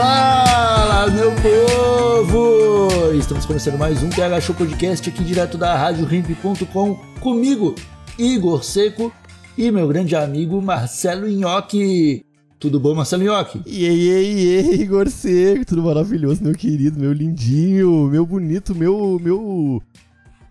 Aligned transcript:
Fala, 0.00 1.10
meu 1.10 1.32
povo! 1.32 3.12
Estamos 3.18 3.44
começando 3.44 3.76
mais 3.76 4.00
um 4.00 4.08
TH 4.08 4.40
Show 4.42 4.54
Podcast 4.54 5.10
aqui 5.10 5.24
direto 5.24 5.58
da 5.58 5.74
RadioRimp.com 5.74 6.94
comigo, 7.18 7.74
Igor 8.16 8.62
Seco 8.62 9.12
e 9.56 9.72
meu 9.72 9.88
grande 9.88 10.14
amigo 10.14 10.62
Marcelo 10.62 11.26
Nhoque. 11.28 12.24
Tudo 12.60 12.78
bom, 12.78 12.94
Marcelo 12.94 13.24
Nhoque? 13.24 13.60
E 13.66 13.88
aí, 13.88 14.06
e 14.06 14.56
aí, 14.58 14.80
Igor 14.82 15.10
Seco, 15.10 15.64
tudo 15.64 15.82
maravilhoso, 15.82 16.44
meu 16.44 16.54
querido, 16.54 17.00
meu 17.00 17.12
lindinho, 17.12 18.06
meu 18.06 18.24
bonito, 18.24 18.76
meu. 18.76 19.18
meu. 19.20 19.82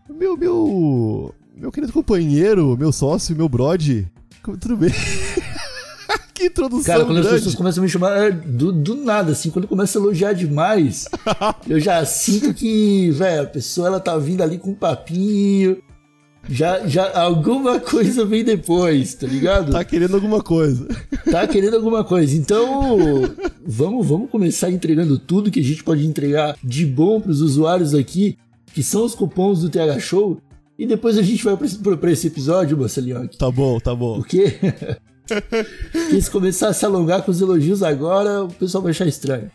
meu. 0.09 0.35
meu. 0.35 1.33
meu 1.55 1.71
querido 1.71 1.93
companheiro, 1.93 2.75
meu 2.77 2.91
sócio, 2.91 3.33
meu 3.33 3.47
brode. 3.47 4.11
Tudo 4.59 4.75
bem? 4.75 4.91
Que 6.37 6.45
introdução 6.45 6.93
Cara, 6.93 7.05
quando 7.05 7.17
as 7.17 7.23
grande. 7.25 7.39
pessoas 7.39 7.55
começam 7.55 7.81
a 7.81 7.85
me 7.85 7.89
chamar 7.89 8.17
é, 8.17 8.31
do, 8.31 8.71
do 8.71 8.95
nada, 8.95 9.31
assim, 9.31 9.49
quando 9.49 9.67
começa 9.67 9.97
a 9.97 10.01
elogiar 10.01 10.33
demais, 10.33 11.05
eu 11.67 11.79
já 11.79 12.05
sinto 12.05 12.53
que, 12.53 13.09
velho, 13.11 13.43
a 13.43 13.47
pessoa 13.47 13.87
ela 13.87 13.99
tá 13.99 14.17
vindo 14.17 14.41
ali 14.41 14.57
com 14.57 14.71
um 14.71 14.75
papinho. 14.75 15.77
Já, 16.49 16.87
já 16.87 17.11
alguma 17.19 17.79
coisa 17.79 18.23
vem 18.23 18.43
depois, 18.43 19.15
tá 19.15 19.27
ligado? 19.27 19.71
Tá 19.71 19.83
querendo 19.83 20.15
alguma 20.15 20.41
coisa. 20.41 20.87
tá 21.29 21.45
querendo 21.45 21.75
alguma 21.75 22.03
coisa. 22.05 22.37
Então, 22.37 22.97
vamos, 23.65 24.07
vamos 24.07 24.29
começar 24.29 24.69
entregando 24.69 25.19
tudo 25.19 25.51
que 25.51 25.59
a 25.59 25.63
gente 25.63 25.83
pode 25.83 26.07
entregar 26.07 26.55
de 26.63 26.85
bom 26.85 27.19
pros 27.19 27.41
usuários 27.41 27.93
aqui, 27.93 28.37
que 28.73 28.81
são 28.81 29.03
os 29.03 29.13
cupons 29.13 29.59
do 29.59 29.69
TH 29.69 29.99
Show. 29.99 30.39
E 30.79 30.85
depois 30.85 31.17
a 31.17 31.23
gente 31.23 31.43
vai 31.43 31.57
pra 31.57 31.65
esse, 31.65 31.77
pra 31.79 32.11
esse 32.11 32.27
episódio, 32.27 32.77
Marcelinho. 32.77 33.27
Tá 33.37 33.49
bom, 33.51 33.79
tá 33.79 33.93
bom. 33.95 34.17
Porque, 34.17 34.53
porque 35.91 36.21
se 36.21 36.31
começar 36.31 36.69
a 36.69 36.73
se 36.73 36.85
alongar 36.85 37.23
com 37.23 37.31
os 37.31 37.41
elogios 37.41 37.83
agora, 37.83 38.43
o 38.43 38.49
pessoal 38.49 38.81
vai 38.81 38.91
achar 38.91 39.05
estranho. 39.05 39.51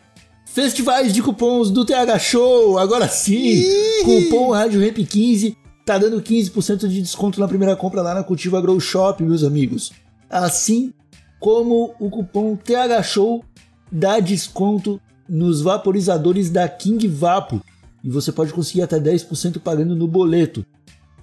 Festivais 0.46 1.14
de 1.14 1.22
cupons 1.22 1.70
do 1.70 1.84
TH 1.84 2.18
Show, 2.18 2.78
agora 2.78 3.08
sim! 3.08 3.64
Cupom 4.04 4.50
Rádio 4.50 4.84
Ramp 4.84 4.98
15 4.98 5.56
tá 5.84 5.96
dando 5.96 6.20
15% 6.20 6.86
de 6.88 7.00
desconto 7.00 7.40
na 7.40 7.48
primeira 7.48 7.74
compra 7.74 8.02
lá 8.02 8.14
na 8.14 8.22
Cultiva 8.22 8.60
Grow 8.60 8.78
Shop, 8.78 9.22
meus 9.22 9.42
amigos. 9.42 9.92
Assim 10.28 10.92
como 11.40 11.94
o 11.98 12.10
cupom 12.10 12.54
TH 12.54 13.02
Show 13.02 13.42
dá 13.90 14.20
desconto 14.20 15.00
nos 15.26 15.62
vaporizadores 15.62 16.50
da 16.50 16.68
King 16.68 17.08
Vapo 17.08 17.62
e 18.04 18.10
você 18.10 18.30
pode 18.30 18.52
conseguir 18.52 18.82
até 18.82 19.00
10% 19.00 19.58
pagando 19.58 19.96
no 19.96 20.06
boleto. 20.06 20.66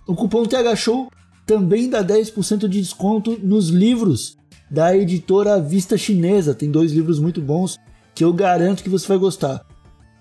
O 0.08 0.16
cupom 0.16 0.44
TH 0.44 0.76
Show 0.76 1.12
também 1.46 1.88
dá 1.88 2.04
10% 2.04 2.68
de 2.68 2.82
desconto 2.82 3.38
nos 3.44 3.70
livros 3.70 4.39
da 4.70 4.96
editora 4.96 5.60
Vista 5.60 5.98
Chinesa. 5.98 6.54
Tem 6.54 6.70
dois 6.70 6.92
livros 6.92 7.20
muito 7.20 7.42
bons 7.42 7.78
que 8.14 8.24
eu 8.24 8.34
garanto 8.34 8.84
que 8.84 8.90
você 8.90 9.08
vai 9.08 9.18
gostar. 9.18 9.66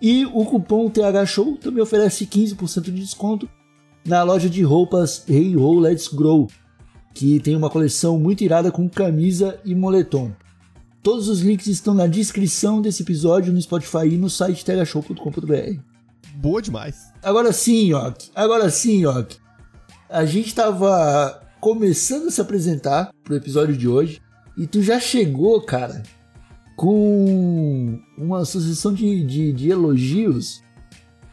E 0.00 0.24
o 0.26 0.44
cupom 0.44 0.88
TH 0.88 1.26
Show 1.26 1.56
também 1.56 1.82
oferece 1.82 2.26
15% 2.26 2.82
de 2.82 2.92
desconto 2.92 3.48
na 4.04 4.22
loja 4.22 4.48
de 4.48 4.62
roupas 4.62 5.24
Hey 5.28 5.56
Ho 5.56 5.78
Let's 5.78 6.08
Grow, 6.08 6.48
que 7.12 7.40
tem 7.40 7.56
uma 7.56 7.68
coleção 7.68 8.18
muito 8.18 8.44
irada 8.44 8.70
com 8.70 8.88
camisa 8.88 9.60
e 9.64 9.74
moletom. 9.74 10.32
Todos 11.02 11.28
os 11.28 11.40
links 11.40 11.66
estão 11.66 11.94
na 11.94 12.06
descrição 12.06 12.80
desse 12.80 13.02
episódio 13.02 13.52
no 13.52 13.60
Spotify 13.60 14.06
e 14.06 14.16
no 14.16 14.30
site 14.30 14.64
thshow.com.br. 14.64 15.80
Boa 16.36 16.62
demais. 16.62 17.12
Agora 17.22 17.52
sim, 17.52 17.92
Yoki. 17.92 18.30
Agora 18.34 18.70
sim, 18.70 19.04
Yoki. 19.04 19.38
A 20.08 20.24
gente 20.24 20.54
tava 20.54 21.42
começando 21.60 22.28
a 22.28 22.30
se 22.30 22.40
apresentar 22.40 23.10
pro 23.24 23.36
episódio 23.36 23.76
de 23.76 23.88
hoje 23.88 24.22
e 24.58 24.66
tu 24.66 24.82
já 24.82 24.98
chegou, 24.98 25.60
cara, 25.62 26.02
com 26.76 28.00
uma 28.16 28.44
sucessão 28.44 28.92
de, 28.92 29.24
de, 29.24 29.52
de 29.52 29.70
elogios 29.70 30.62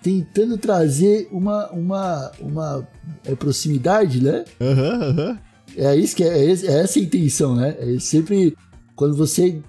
tentando 0.02 0.58
trazer 0.58 1.28
uma, 1.32 1.70
uma, 1.72 2.32
uma 2.40 2.88
é, 3.26 3.34
proximidade, 3.34 4.24
né? 4.24 4.46
Aham, 4.62 5.02
aham. 5.02 5.40
É 5.76 5.96
isso 5.96 6.16
que 6.16 6.24
é, 6.24 6.28
é 6.28 6.52
é 6.52 6.82
essa 6.82 7.00
a 7.00 7.02
intenção, 7.02 7.56
né? 7.56 7.76
É 7.80 8.00
sempre 8.00 8.56
quando 8.96 9.16
você 9.18 9.62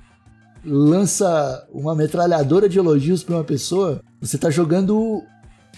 lança 0.65 1.67
uma 1.73 1.94
metralhadora 1.94 2.69
de 2.69 2.78
elogios 2.78 3.23
pra 3.23 3.37
uma 3.37 3.44
pessoa, 3.44 4.03
você 4.21 4.37
tá 4.37 4.50
jogando 4.50 5.23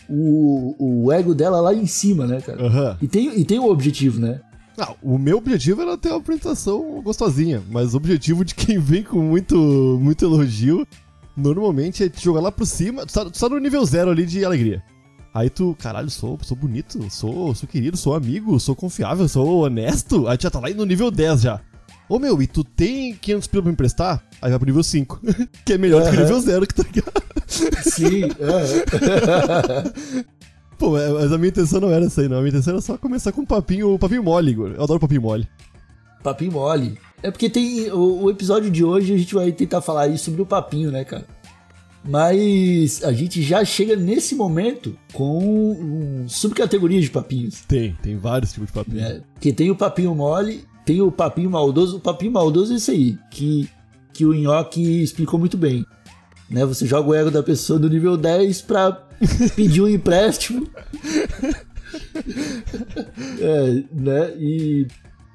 o, 0.08 1.04
o 1.04 1.12
ego 1.12 1.34
dela 1.34 1.60
lá 1.60 1.72
em 1.72 1.86
cima, 1.86 2.26
né, 2.26 2.40
cara? 2.40 2.64
Aham. 2.66 2.96
E 3.00 3.06
tem, 3.06 3.38
e 3.38 3.44
tem 3.44 3.58
um 3.58 3.68
objetivo, 3.68 4.20
né? 4.20 4.40
Não, 4.78 4.96
o 5.02 5.18
meu 5.18 5.38
objetivo 5.38 5.82
era 5.82 5.98
ter 5.98 6.10
uma 6.10 6.18
apresentação 6.18 7.02
gostosinha, 7.02 7.60
mas 7.68 7.94
o 7.94 7.96
objetivo 7.96 8.44
de 8.44 8.54
quem 8.54 8.78
vem 8.78 9.02
com 9.02 9.20
muito, 9.20 9.98
muito 10.00 10.24
elogio, 10.24 10.86
normalmente 11.36 12.04
é 12.04 12.08
te 12.08 12.22
jogar 12.22 12.40
lá 12.40 12.52
por 12.52 12.64
cima, 12.64 13.04
tu 13.04 13.12
tá, 13.12 13.24
tu 13.24 13.40
tá 13.40 13.48
no 13.48 13.58
nível 13.58 13.84
zero 13.84 14.12
ali 14.12 14.24
de 14.24 14.44
alegria. 14.44 14.80
Aí 15.34 15.50
tu, 15.50 15.76
caralho, 15.80 16.08
sou, 16.08 16.38
sou 16.42 16.56
bonito, 16.56 17.10
sou, 17.10 17.52
sou 17.56 17.68
querido, 17.68 17.96
sou 17.96 18.14
amigo, 18.14 18.60
sou 18.60 18.76
confiável, 18.76 19.28
sou 19.28 19.64
honesto. 19.64 20.28
Aí 20.28 20.38
tu 20.38 20.44
já 20.44 20.50
tá 20.50 20.60
lá 20.60 20.70
no 20.70 20.84
nível 20.84 21.10
10 21.10 21.40
já. 21.40 21.60
Ô 22.08 22.20
meu, 22.20 22.40
e 22.40 22.46
tu 22.46 22.62
tem 22.62 23.16
500 23.16 23.48
pila 23.48 23.62
pra 23.64 23.70
me 23.70 23.72
emprestar? 23.72 24.22
Aí 24.40 24.48
vai 24.48 24.60
pro 24.60 24.66
nível 24.66 24.84
5, 24.84 25.20
que 25.66 25.72
é 25.72 25.78
melhor 25.78 26.04
do 26.04 26.10
que 26.10 26.16
o 26.16 26.20
nível 26.20 26.40
0 26.40 26.66
que 26.68 26.74
tá 26.74 26.84
ligado. 26.84 27.24
Sim. 27.82 28.24
é. 28.24 30.28
Pô, 30.78 30.90
mas 30.92 31.10
mas 31.12 31.32
a 31.32 31.38
minha 31.38 31.48
intenção 31.48 31.80
não 31.80 31.90
era 31.90 32.06
essa 32.06 32.20
aí, 32.20 32.28
não. 32.28 32.36
A 32.36 32.40
minha 32.40 32.50
intenção 32.50 32.74
era 32.74 32.80
só 32.80 32.96
começar 32.96 33.32
com 33.32 33.40
um 33.42 33.46
papinho, 33.46 33.98
papinho 33.98 34.22
mole, 34.22 34.50
Igor. 34.52 34.70
Eu 34.76 34.82
adoro 34.82 35.00
papinho 35.00 35.22
mole. 35.22 35.48
papinho 36.22 36.52
mole. 36.52 36.98
É 37.22 37.30
porque 37.30 37.50
tem. 37.50 37.90
O, 37.90 38.24
o 38.24 38.30
episódio 38.30 38.70
de 38.70 38.84
hoje 38.84 39.12
a 39.12 39.18
gente 39.18 39.34
vai 39.34 39.50
tentar 39.50 39.80
falar 39.80 40.02
aí 40.02 40.16
sobre 40.16 40.40
o 40.40 40.46
papinho, 40.46 40.90
né, 40.92 41.04
cara? 41.04 41.26
Mas 42.04 43.02
a 43.02 43.12
gente 43.12 43.42
já 43.42 43.64
chega 43.64 43.96
nesse 43.96 44.34
momento 44.34 44.96
com 45.12 45.72
um 45.72 46.28
subcategoria 46.28 47.00
de 47.00 47.10
papinhos. 47.10 47.62
Tem, 47.66 47.94
tem 48.00 48.16
vários 48.16 48.52
tipos 48.52 48.68
de 48.68 48.72
papinho. 48.72 48.96
né? 48.98 49.20
Que 49.40 49.52
tem 49.52 49.70
o 49.70 49.76
papinho 49.76 50.14
mole, 50.14 50.64
tem 50.86 51.02
o 51.02 51.10
papinho 51.10 51.50
maldoso. 51.50 51.96
O 51.96 52.00
papinho 52.00 52.32
maldoso 52.32 52.72
é 52.72 52.76
esse 52.76 52.90
aí, 52.92 53.18
que, 53.30 53.68
que 54.12 54.24
o 54.24 54.32
Nhoque 54.32 55.02
explicou 55.02 55.38
muito 55.38 55.58
bem. 55.58 55.84
Né? 56.50 56.64
Você 56.64 56.86
joga 56.86 57.08
o 57.10 57.14
ego 57.14 57.30
da 57.30 57.42
pessoa 57.42 57.78
do 57.78 57.88
nível 57.90 58.16
10 58.16 58.62
pra 58.62 58.92
pedir 59.54 59.82
um 59.82 59.88
empréstimo. 59.88 60.66
é, 63.40 63.84
né? 63.92 64.34
E, 64.38 64.86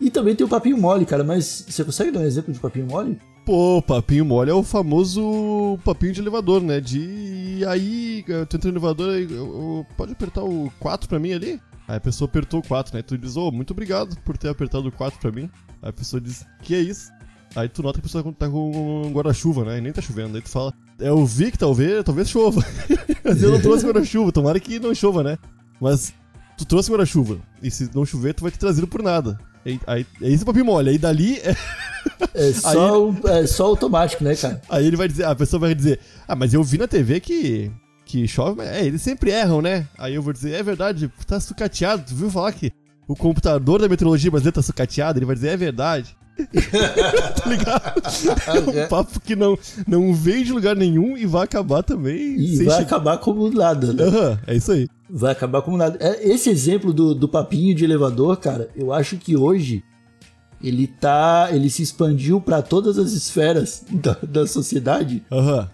e 0.01 0.09
também 0.09 0.35
tem 0.35 0.45
o 0.45 0.49
papinho 0.49 0.77
mole, 0.77 1.05
cara. 1.05 1.23
Mas 1.23 1.65
você 1.67 1.83
consegue 1.83 2.11
dar 2.11 2.21
um 2.21 2.25
exemplo 2.25 2.53
de 2.53 2.59
papinho 2.59 2.87
mole? 2.87 3.19
Pô, 3.45 3.81
papinho 3.81 4.23
mole 4.25 4.49
é 4.49 4.53
o 4.53 4.63
famoso 4.63 5.77
papinho 5.83 6.13
de 6.13 6.21
elevador, 6.21 6.61
né? 6.61 6.79
De 6.79 7.61
aí, 7.67 8.23
tu 8.47 8.55
entra 8.55 8.71
no 8.71 8.77
elevador, 8.77 9.09
eu- 9.15 9.29
eu- 9.29 9.85
pode 9.97 10.13
apertar 10.13 10.43
o 10.43 10.71
4 10.79 11.09
pra 11.09 11.19
mim 11.19 11.33
ali? 11.33 11.59
Aí 11.87 11.97
a 11.97 11.99
pessoa 11.99 12.27
apertou 12.27 12.61
o 12.61 12.63
4, 12.67 12.95
né? 12.95 13.01
Tu 13.01 13.17
diz, 13.17 13.35
ô, 13.35 13.51
muito 13.51 13.71
obrigado 13.71 14.15
por 14.21 14.37
ter 14.37 14.47
apertado 14.47 14.87
o 14.87 14.91
4 14.91 15.19
pra 15.19 15.31
mim. 15.31 15.49
Aí 15.81 15.89
a 15.89 15.93
pessoa 15.93 16.21
diz, 16.21 16.45
que 16.61 16.73
é 16.73 16.79
isso? 16.79 17.11
Aí 17.53 17.67
tu 17.67 17.83
nota 17.83 17.99
que 17.99 18.05
a 18.05 18.07
pessoa 18.07 18.33
tá 18.33 18.49
com 18.49 19.05
um 19.05 19.11
guarda-chuva, 19.11 19.65
né? 19.65 19.77
E 19.77 19.81
nem 19.81 19.91
tá 19.91 20.01
chovendo. 20.01 20.37
Aí 20.37 20.41
tu 20.41 20.49
fala, 20.49 20.73
é, 21.03 21.09
eu 21.09 21.25
vi 21.25 21.51
que 21.51 21.57
talvez, 21.57 22.03
talvez 22.03 22.29
chova. 22.29 22.63
Mas 23.23 23.41
eu 23.41 23.51
não 23.51 23.61
trouxe 23.61 23.85
guarda-chuva, 23.85 24.31
tomara 24.31 24.59
que 24.59 24.79
não 24.79 24.93
chova, 24.93 25.23
né? 25.23 25.37
Mas 25.79 26.13
tu 26.57 26.65
trouxe 26.65 26.89
guarda-chuva. 26.89 27.37
E 27.61 27.69
se 27.71 27.89
não 27.93 28.05
chover, 28.05 28.33
tu 28.33 28.43
vai 28.43 28.51
ter 28.51 28.57
trazido 28.57 28.87
por 28.87 29.01
nada. 29.01 29.39
Aí, 29.65 29.79
aí, 29.87 30.05
é 30.21 30.29
esse 30.29 30.43
papinho 30.43 30.65
mole. 30.65 30.89
Aí 30.89 30.97
dali 30.97 31.37
é 31.39 31.55
É 32.33 32.51
só, 32.51 33.09
um- 33.09 33.15
é 33.27 33.47
só 33.47 33.65
automático, 33.65 34.23
né, 34.23 34.35
cara? 34.35 34.61
Aí 34.69 34.85
ele 34.85 34.97
vai 34.97 35.07
dizer, 35.07 35.25
a 35.25 35.35
pessoa 35.35 35.59
vai 35.59 35.73
dizer, 35.75 35.99
ah, 36.27 36.35
mas 36.35 36.53
eu 36.53 36.63
vi 36.63 36.77
na 36.77 36.87
TV 36.87 37.19
que, 37.19 37.71
que 38.05 38.27
chove, 38.27 38.57
mas 38.57 38.67
é, 38.67 38.85
eles 38.85 39.01
sempre 39.01 39.31
erram, 39.31 39.61
né? 39.61 39.87
Aí 39.97 40.15
eu 40.15 40.21
vou 40.21 40.33
dizer, 40.33 40.53
é 40.53 40.63
verdade, 40.63 41.11
tá 41.25 41.39
sucateado, 41.39 42.03
tu 42.07 42.15
viu 42.15 42.29
falar 42.29 42.51
que 42.53 42.71
o 43.07 43.15
computador 43.15 43.79
da 43.81 43.87
meteorologia 43.87 44.31
brasileira 44.31 44.55
tá 44.55 44.61
sucateado? 44.61 45.19
Ele 45.19 45.25
vai 45.25 45.35
dizer, 45.35 45.49
é 45.49 45.57
verdade. 45.57 46.15
tá 47.35 47.49
ligado? 47.49 48.01
É 48.47 48.85
um 48.85 48.87
papo 48.87 49.19
que 49.19 49.35
não, 49.35 49.57
não 49.87 50.13
vem 50.13 50.43
de 50.43 50.51
lugar 50.51 50.75
nenhum 50.75 51.17
e 51.17 51.25
vai 51.25 51.43
acabar 51.43 51.83
também. 51.83 52.35
E 52.39 52.63
vai 52.63 52.81
acabar 52.81 53.17
como 53.17 53.49
nada, 53.49 53.93
né? 53.93 54.03
Aham, 54.03 54.39
é 54.47 54.55
isso 54.55 54.71
aí. 54.71 54.87
Vai 55.09 55.31
acabar 55.31 55.61
como 55.61 55.77
nada. 55.77 55.97
É, 56.01 56.27
Esse 56.27 56.49
exemplo 56.49 56.91
do, 56.93 57.13
do 57.13 57.27
papinho 57.29 57.75
de 57.75 57.83
elevador, 57.83 58.37
cara, 58.37 58.69
eu 58.75 58.91
acho 58.91 59.17
que 59.17 59.37
hoje 59.37 59.83
ele 60.61 60.87
tá. 60.87 61.49
ele 61.51 61.69
se 61.69 61.83
expandiu 61.83 62.39
pra 62.41 62.61
todas 62.61 62.97
as 62.97 63.11
esferas 63.11 63.85
da, 63.91 64.17
da 64.23 64.47
sociedade 64.47 65.23
Aham. 65.31 65.69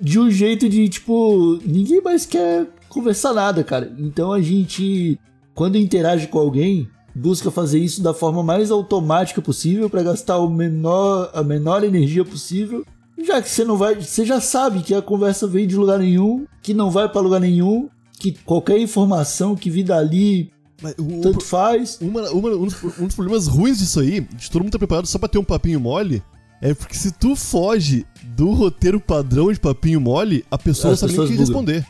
de 0.00 0.18
um 0.18 0.30
jeito 0.30 0.68
de, 0.68 0.88
tipo, 0.88 1.58
ninguém 1.64 2.00
mais 2.02 2.26
quer 2.26 2.66
conversar 2.88 3.32
nada, 3.34 3.62
cara. 3.62 3.92
Então 3.98 4.32
a 4.32 4.40
gente, 4.40 5.20
quando 5.54 5.76
interage 5.76 6.26
com 6.26 6.38
alguém, 6.38 6.88
busca 7.14 7.50
fazer 7.50 7.78
isso 7.78 8.02
da 8.02 8.14
forma 8.14 8.42
mais 8.42 8.70
automática 8.70 9.40
possível 9.42 9.88
pra 9.90 10.02
gastar 10.02 10.38
o 10.38 10.48
menor, 10.50 11.30
a 11.34 11.42
menor 11.42 11.82
energia 11.84 12.24
possível. 12.24 12.84
Já 13.22 13.42
que 13.42 13.50
você 13.50 13.64
não 13.64 13.76
vai, 13.76 13.94
você 14.00 14.24
já 14.24 14.40
sabe 14.40 14.80
que 14.82 14.94
a 14.94 15.02
conversa 15.02 15.46
vem 15.46 15.66
de 15.66 15.76
lugar 15.76 15.98
nenhum, 15.98 16.46
que 16.62 16.72
não 16.72 16.90
vai 16.90 17.08
pra 17.08 17.20
lugar 17.20 17.40
nenhum, 17.40 17.88
que 18.18 18.32
qualquer 18.44 18.78
informação 18.80 19.54
que 19.54 19.68
vir 19.70 19.84
dali 19.84 20.50
o- 20.98 21.20
tanto 21.20 21.44
faz. 21.44 21.98
uma, 22.00 22.30
uma- 22.30 22.50
um, 22.50 22.64
dos, 22.64 22.82
um 22.98 23.06
dos 23.06 23.14
problemas 23.14 23.46
ruins 23.46 23.78
disso 23.78 24.00
aí, 24.00 24.20
de 24.20 24.50
todo 24.50 24.62
mundo 24.62 24.72
tá 24.72 24.78
preparado 24.78 25.06
só 25.06 25.18
pra 25.18 25.28
ter 25.28 25.36
um 25.38 25.44
papinho 25.44 25.78
mole, 25.78 26.22
é 26.62 26.72
porque 26.72 26.94
se 26.94 27.10
tu 27.12 27.36
foge 27.36 28.06
do 28.36 28.52
roteiro 28.52 28.98
padrão 28.98 29.52
de 29.52 29.60
papinho 29.60 30.00
mole, 30.00 30.44
a 30.50 30.56
pessoa 30.56 30.94
As 30.94 31.00
sabe 31.00 31.12
nem 31.12 31.20
o 31.20 31.24
que 31.24 31.30
bugam. 31.32 31.44
responder. 31.46 31.86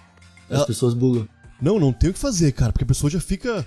As 0.48 0.56
Ela- 0.58 0.66
pessoas 0.66 0.94
bugam. 0.94 1.28
Não, 1.62 1.78
não 1.78 1.92
tem 1.92 2.10
o 2.10 2.12
que 2.12 2.18
fazer, 2.18 2.50
cara, 2.52 2.72
porque 2.72 2.84
a 2.84 2.86
pessoa 2.88 3.10
já 3.10 3.20
fica. 3.20 3.64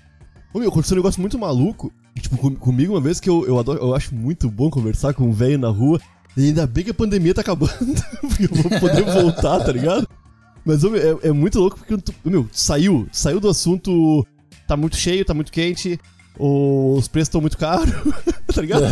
Ô 0.54 0.60
meu, 0.60 0.70
aconteceu 0.70 0.96
um 0.96 1.00
negócio 1.00 1.20
muito 1.20 1.38
maluco. 1.40 1.92
Tipo, 2.20 2.38
com- 2.38 2.56
comigo 2.56 2.94
uma 2.94 3.02
vez 3.02 3.20
que 3.20 3.30
eu, 3.30 3.46
eu, 3.46 3.58
adoro, 3.58 3.80
eu 3.80 3.96
acho 3.96 4.14
muito 4.14 4.50
bom 4.50 4.70
conversar 4.70 5.14
com 5.14 5.24
um 5.28 5.32
velho 5.32 5.58
na 5.58 5.70
rua. 5.70 6.00
E 6.38 6.48
ainda 6.48 6.66
bem 6.66 6.84
que 6.84 6.92
a 6.92 6.96
pandemia 6.96 7.34
tá 7.34 7.42
acabando, 7.42 7.72
porque 8.22 8.46
eu 8.46 8.64
vou 8.64 8.80
poder 8.80 9.04
voltar, 9.04 9.60
tá 9.64 9.72
ligado? 9.72 10.08
Mas, 10.66 10.84
ô, 10.84 10.90
meu, 10.90 11.20
é, 11.24 11.28
é 11.28 11.32
muito 11.32 11.60
louco 11.60 11.78
porque, 11.78 11.98
tu, 11.98 12.14
meu, 12.24 12.48
saiu, 12.52 13.08
saiu 13.12 13.40
do 13.40 13.50
assunto. 13.50 14.26
Tá 14.68 14.78
muito 14.78 14.96
cheio, 14.96 15.26
tá 15.26 15.34
muito 15.34 15.52
quente, 15.52 16.00
os 16.40 17.08
preços 17.08 17.28
estão 17.28 17.42
muito 17.42 17.58
caros, 17.58 17.94
tá 18.54 18.62
ligado? 18.62 18.86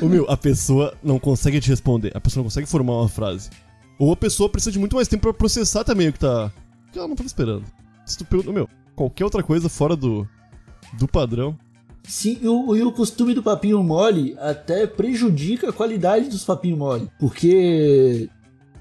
Ô, 0.00 0.06
meu, 0.06 0.30
a 0.30 0.36
pessoa 0.36 0.94
não 1.02 1.18
consegue 1.18 1.60
te 1.60 1.68
responder, 1.68 2.12
a 2.14 2.20
pessoa 2.20 2.40
não 2.42 2.44
consegue 2.48 2.66
formar 2.68 2.94
uma 2.94 3.08
frase. 3.08 3.50
Ou 3.98 4.12
a 4.12 4.16
pessoa 4.16 4.48
precisa 4.48 4.72
de 4.72 4.78
muito 4.78 4.96
mais 4.96 5.08
tempo 5.08 5.22
pra 5.22 5.34
processar 5.34 5.84
também 5.84 6.08
o 6.08 6.12
que 6.12 6.20
tá. 6.20 6.50
que 6.92 6.98
ela 6.98 7.08
não 7.08 7.16
tava 7.16 7.26
esperando. 7.26 7.64
Se 8.06 8.16
tu 8.16 8.24
pergunta, 8.24 8.52
meu, 8.52 8.68
qualquer 8.96 9.24
outra 9.24 9.42
coisa 9.42 9.68
fora 9.68 9.94
do. 9.94 10.26
Do 10.98 11.06
padrão. 11.06 11.56
Sim, 12.02 12.38
e 12.42 12.48
o, 12.48 12.74
e 12.74 12.82
o 12.82 12.92
costume 12.92 13.34
do 13.34 13.42
papinho 13.42 13.82
mole 13.82 14.34
até 14.38 14.86
prejudica 14.86 15.68
a 15.68 15.72
qualidade 15.72 16.28
dos 16.28 16.44
papinho 16.44 16.76
mole. 16.76 17.08
Porque, 17.18 18.28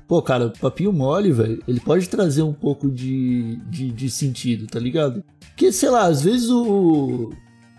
pô, 0.08 0.22
cara, 0.22 0.52
papinho 0.60 0.92
mole, 0.92 1.32
velho, 1.32 1.62
ele 1.68 1.80
pode 1.80 2.08
trazer 2.08 2.42
um 2.42 2.54
pouco 2.54 2.90
de, 2.90 3.58
de, 3.70 3.92
de 3.92 4.10
sentido, 4.10 4.68
tá 4.68 4.80
ligado? 4.80 5.24
Porque, 5.40 5.72
sei 5.72 5.90
lá, 5.90 6.06
às 6.06 6.24
vezes 6.24 6.50
o. 6.50 7.32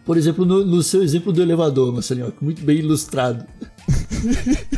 Por 0.05 0.17
exemplo, 0.17 0.44
no, 0.44 0.65
no 0.65 0.83
seu 0.83 1.03
exemplo 1.03 1.33
do 1.33 1.43
elevador, 1.43 1.93
Marcelinho, 1.93 2.33
muito 2.41 2.62
bem 2.62 2.79
ilustrado. 2.79 3.44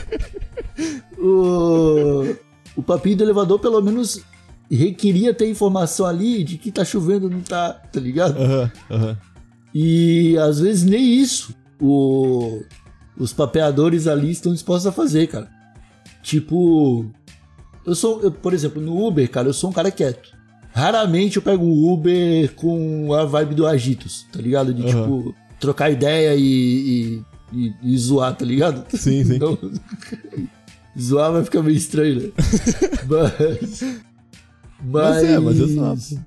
o, 1.19 2.35
o 2.77 2.83
papinho 2.83 3.17
do 3.17 3.25
elevador, 3.25 3.59
pelo 3.59 3.81
menos, 3.81 4.21
requeria 4.71 5.33
ter 5.33 5.49
informação 5.49 6.07
ali 6.07 6.45
de 6.45 6.59
que 6.59 6.71
tá 6.71 6.85
chovendo, 6.85 7.31
não 7.31 7.41
tá, 7.41 7.73
tá 7.73 8.01
ligado? 8.01 8.37
Aham, 8.37 8.73
aham. 8.91 9.19
E 9.75 10.37
às 10.39 10.61
vezes 10.61 10.83
nem 10.85 11.15
isso 11.21 11.55
o- 11.81 12.63
os 13.17 13.33
papeadores 13.33 14.07
ali 14.07 14.31
estão 14.31 14.53
dispostos 14.53 14.87
a 14.87 14.93
fazer, 14.93 15.27
cara. 15.29 15.49
Tipo, 16.23 17.07
eu 17.85 17.95
sou, 17.95 18.21
eu, 18.23 18.31
por 18.31 18.53
exemplo, 18.55 18.81
no 18.83 19.07
Uber, 19.07 19.29
cara, 19.31 19.49
eu 19.49 19.53
sou 19.55 19.71
um 19.71 19.73
cara 19.73 19.91
quieto. 19.91 20.31
Raramente 20.75 21.37
eu 21.37 21.43
pego 21.43 21.65
um 21.65 21.93
Uber 21.93 22.55
com 22.55 23.13
a 23.13 23.25
vibe 23.25 23.55
do 23.55 23.67
Agitos, 23.67 24.27
tá 24.33 24.41
ligado? 24.41 24.73
De 24.73 24.83
Aham. 24.83 25.03
tipo, 25.03 25.35
trocar 25.61 25.91
ideia 25.91 26.35
e, 26.35 26.43
e, 26.43 27.23
e- 27.53 27.75
e 27.83 27.99
zoar, 27.99 28.35
tá 28.37 28.45
ligado? 28.45 28.85
Sim, 28.97 29.25
sim. 29.25 29.39
Não- 29.39 29.59
zoar 30.99 31.33
vai 31.33 31.45
ficar 31.45 31.63
meio 31.63 31.77
estranho, 31.77 32.23
né? 32.23 32.29
mas. 33.09 33.85
Mas 34.85 35.25
é, 35.25 35.39
mas 35.39 35.59
exato. 35.59 36.25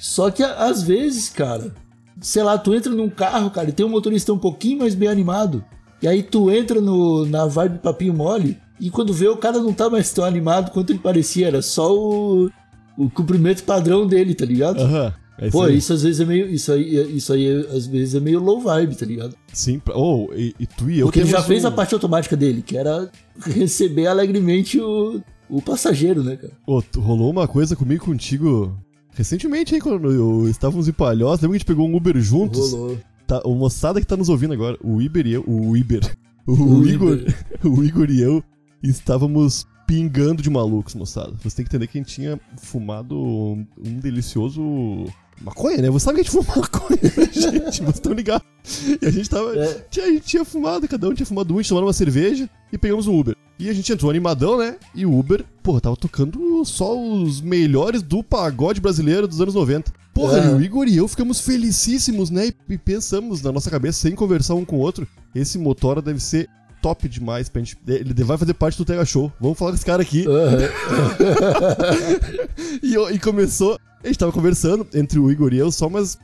Só 0.00 0.30
que 0.30 0.42
às 0.42 0.82
vezes, 0.82 1.28
cara, 1.30 1.74
sei 2.20 2.42
lá, 2.42 2.56
tu 2.58 2.74
entra 2.74 2.92
num 2.92 3.08
carro, 3.08 3.50
cara, 3.50 3.68
e 3.68 3.72
tem 3.72 3.84
um 3.86 3.90
motorista 3.90 4.32
um 4.32 4.38
pouquinho 4.38 4.78
mais 4.80 4.94
bem 4.94 5.08
animado. 5.08 5.64
E 6.02 6.06
aí 6.08 6.22
tu 6.22 6.50
entra 6.50 6.80
no, 6.80 7.26
na 7.26 7.46
vibe 7.46 7.78
papinho 7.78 8.14
mole, 8.14 8.56
e 8.80 8.90
quando 8.90 9.12
vê 9.12 9.26
o 9.28 9.36
cara 9.36 9.58
não 9.58 9.72
tá 9.72 9.90
mais 9.90 10.12
tão 10.12 10.24
animado 10.24 10.70
quanto 10.70 10.90
ele 10.90 11.00
parecia, 11.00 11.48
era 11.48 11.60
só 11.62 11.92
o, 11.94 12.50
o 12.96 13.10
cumprimento 13.10 13.64
padrão 13.64 14.06
dele, 14.06 14.34
tá 14.34 14.44
ligado? 14.44 14.80
Aham. 14.80 15.12
É 15.40 15.46
isso 15.46 15.52
Pô, 15.56 15.68
isso 15.68 15.92
às 15.92 16.02
vezes 16.02 16.20
é 16.20 16.24
meio. 16.24 16.50
Isso 16.50 16.72
aí, 16.72 17.16
isso 17.16 17.32
aí 17.32 17.48
às 17.72 17.86
vezes 17.86 18.16
é 18.16 18.18
meio 18.20 18.40
low 18.42 18.60
vibe, 18.60 18.96
tá 18.96 19.06
ligado? 19.06 19.36
Sim, 19.52 19.78
pra- 19.78 19.96
oh, 19.96 20.28
e, 20.34 20.52
e 20.58 20.66
tu 20.66 20.90
e 20.90 20.98
eu 20.98 21.06
Porque 21.06 21.20
ele 21.20 21.30
já 21.30 21.40
fez 21.44 21.64
um- 21.64 21.68
a 21.68 21.70
parte 21.70 21.94
automática 21.94 22.36
dele, 22.36 22.60
que 22.60 22.76
era 22.76 23.08
receber 23.46 24.08
alegremente 24.08 24.80
o, 24.80 25.20
o 25.48 25.62
passageiro, 25.62 26.24
né, 26.24 26.34
cara? 26.36 26.52
Ô, 26.66 26.82
tu- 26.82 27.00
rolou 27.00 27.30
uma 27.30 27.46
coisa 27.46 27.76
comigo 27.76 28.04
contigo 28.04 28.76
recentemente 29.12 29.74
aí, 29.74 29.80
quando 29.80 30.10
eu, 30.10 30.48
estávamos 30.48 30.88
em 30.88 30.92
Palhoça. 30.92 31.42
Lembra 31.42 31.48
que 31.48 31.56
a 31.56 31.58
gente 31.58 31.66
pegou 31.66 31.88
um 31.88 31.96
Uber 31.96 32.18
juntos? 32.20 32.72
Rolou. 32.72 32.98
Tá, 33.26 33.42
o 33.44 33.54
moçada 33.54 34.00
que 34.00 34.06
tá 34.06 34.16
nos 34.16 34.30
ouvindo 34.30 34.54
agora, 34.54 34.78
o 34.82 35.02
Iber 35.02 35.26
e 35.26 35.34
eu, 35.34 35.44
o 35.46 35.76
Iber, 35.76 36.00
o, 36.46 36.52
O 36.52 36.88
Igor, 36.88 37.18
o 37.62 37.84
Igor 37.84 38.10
e 38.10 38.22
eu 38.22 38.42
estávamos 38.82 39.66
pingando 39.86 40.42
de 40.42 40.48
malucos, 40.48 40.94
moçada. 40.94 41.34
Você 41.42 41.56
tem 41.56 41.64
que 41.64 41.68
entender 41.70 41.86
que 41.88 41.98
a 41.98 42.00
gente 42.00 42.14
tinha 42.14 42.40
fumado 42.56 43.18
um, 43.18 43.66
um 43.84 44.00
delicioso 44.00 44.62
maconha, 45.42 45.78
né? 45.78 45.90
Você 45.90 46.06
sabe 46.06 46.16
que 46.16 46.20
a 46.20 46.24
gente 46.24 46.32
fuma 46.32 46.56
maconha, 46.56 46.98
né, 47.02 47.32
gente? 47.32 47.82
Vocês 47.82 47.94
estão 47.94 48.12
ligados? 48.12 48.46
E 49.02 49.06
a 49.06 49.10
gente 49.10 49.28
tava. 49.28 49.54
É. 49.58 49.86
Tinha, 49.90 50.06
a 50.06 50.08
gente 50.10 50.24
tinha 50.26 50.44
fumado, 50.44 50.88
cada 50.88 51.08
um 51.08 51.14
tinha 51.14 51.26
fumado 51.26 51.52
um, 51.52 51.58
a 51.58 51.62
gente 51.62 51.68
tomando 51.68 51.86
uma 51.86 51.92
cerveja 51.92 52.48
e 52.72 52.78
pegamos 52.78 53.06
um 53.06 53.18
Uber. 53.18 53.36
E 53.58 53.68
a 53.68 53.72
gente 53.72 53.92
entrou 53.92 54.10
animadão, 54.10 54.56
né? 54.58 54.76
E 54.94 55.04
o 55.04 55.18
Uber, 55.18 55.44
porra, 55.62 55.80
tava 55.80 55.96
tocando 55.96 56.64
só 56.64 56.96
os 56.96 57.40
melhores 57.40 58.02
do 58.02 58.22
pagode 58.22 58.80
brasileiro 58.80 59.26
dos 59.26 59.40
anos 59.40 59.54
90. 59.54 59.92
Porra, 60.14 60.38
É. 60.38 60.46
e 60.46 60.54
o 60.54 60.62
Igor 60.62 60.86
e 60.86 60.96
eu 60.96 61.08
ficamos 61.08 61.40
felicíssimos, 61.40 62.30
né? 62.30 62.52
E, 62.68 62.78
pensamos 62.78 63.42
na 63.42 63.50
nossa 63.52 63.70
cabeça, 63.70 63.98
sem 64.00 64.14
conversar 64.14 64.54
um 64.54 64.64
com 64.64 64.76
o 64.76 64.80
outro, 64.80 65.06
esse 65.34 65.58
Motora 65.58 66.00
deve 66.00 66.20
ser 66.20 66.48
top 66.80 67.08
demais 67.08 67.48
pra 67.48 67.60
gente. 67.60 67.76
Ele 67.86 68.24
vai 68.24 68.38
fazer 68.38 68.54
parte 68.54 68.78
do 68.78 68.84
Tega 68.84 69.04
Show. 69.04 69.32
Vamos 69.40 69.58
falar 69.58 69.72
com 69.72 69.76
esse 69.76 69.84
cara 69.86 70.02
aqui. 70.02 70.24
Aham. 70.26 70.58
E, 72.82 72.94
eu- 72.94 73.10
e 73.10 73.18
começou. 73.18 73.78
A 74.02 74.06
gente 74.06 74.18
tava 74.18 74.32
conversando 74.32 74.86
entre 74.94 75.18
o 75.18 75.30
Igor 75.30 75.52
e 75.52 75.58
eu, 75.58 75.72
só 75.72 75.88
mas 75.88 76.16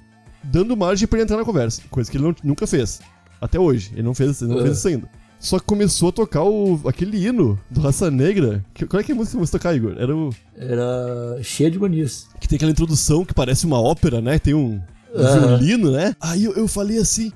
dando 0.45 0.77
margem 0.77 1.09
pra 1.09 1.19
ele 1.19 1.25
entrar 1.25 1.37
na 1.37 1.45
conversa. 1.45 1.83
Coisa 1.91 2.11
que 2.11 2.17
ele 2.17 2.25
não- 2.25 2.35
nunca 2.45 2.67
fez. 2.67 3.01
Até 3.41 3.59
hoje. 3.59 3.91
Ele 3.93 4.03
não 4.03 4.15
fez, 4.15 4.41
ele 4.41 4.53
não 4.53 4.61
É. 4.61 4.63
fez 4.63 4.79
isso 4.79 4.89
ainda. 4.89 5.09
Só 5.45 5.59
que 5.59 5.67
começou 5.67 6.09
a 6.09 6.13
tocar 6.13 6.43
o, 6.43 6.81
aquele 6.89 7.23
hino 7.23 7.61
do 7.71 7.83
Raça 7.83 8.11
Negra. 8.11 8.65
Que, 8.73 8.87
qual 8.87 8.99
é 8.99 9.05
que 9.05 9.13
é 9.13 9.15
a 9.15 9.19
música 9.19 9.37
que 9.37 9.45
a 9.45 9.47
tocar, 9.47 9.77
Igor? 9.77 9.95
Era 9.99 10.17
o. 10.17 10.31
Era 10.57 11.39
cheia 11.43 11.71
de 11.71 11.79
manias. 11.79 12.27
Que 12.41 12.49
tem 12.49 12.57
aquela 12.57 12.71
introdução 12.71 13.27
que 13.27 13.35
parece 13.35 13.67
uma 13.67 13.79
ópera, 13.79 14.23
né? 14.23 14.39
Tem 14.39 14.55
um, 14.55 14.81
um 15.15 15.41
violino, 15.41 15.91
né? 15.91 16.17
Aí 16.19 16.45
eu, 16.45 16.55
eu 16.55 16.67
falei 16.67 16.97
assim. 16.97 17.31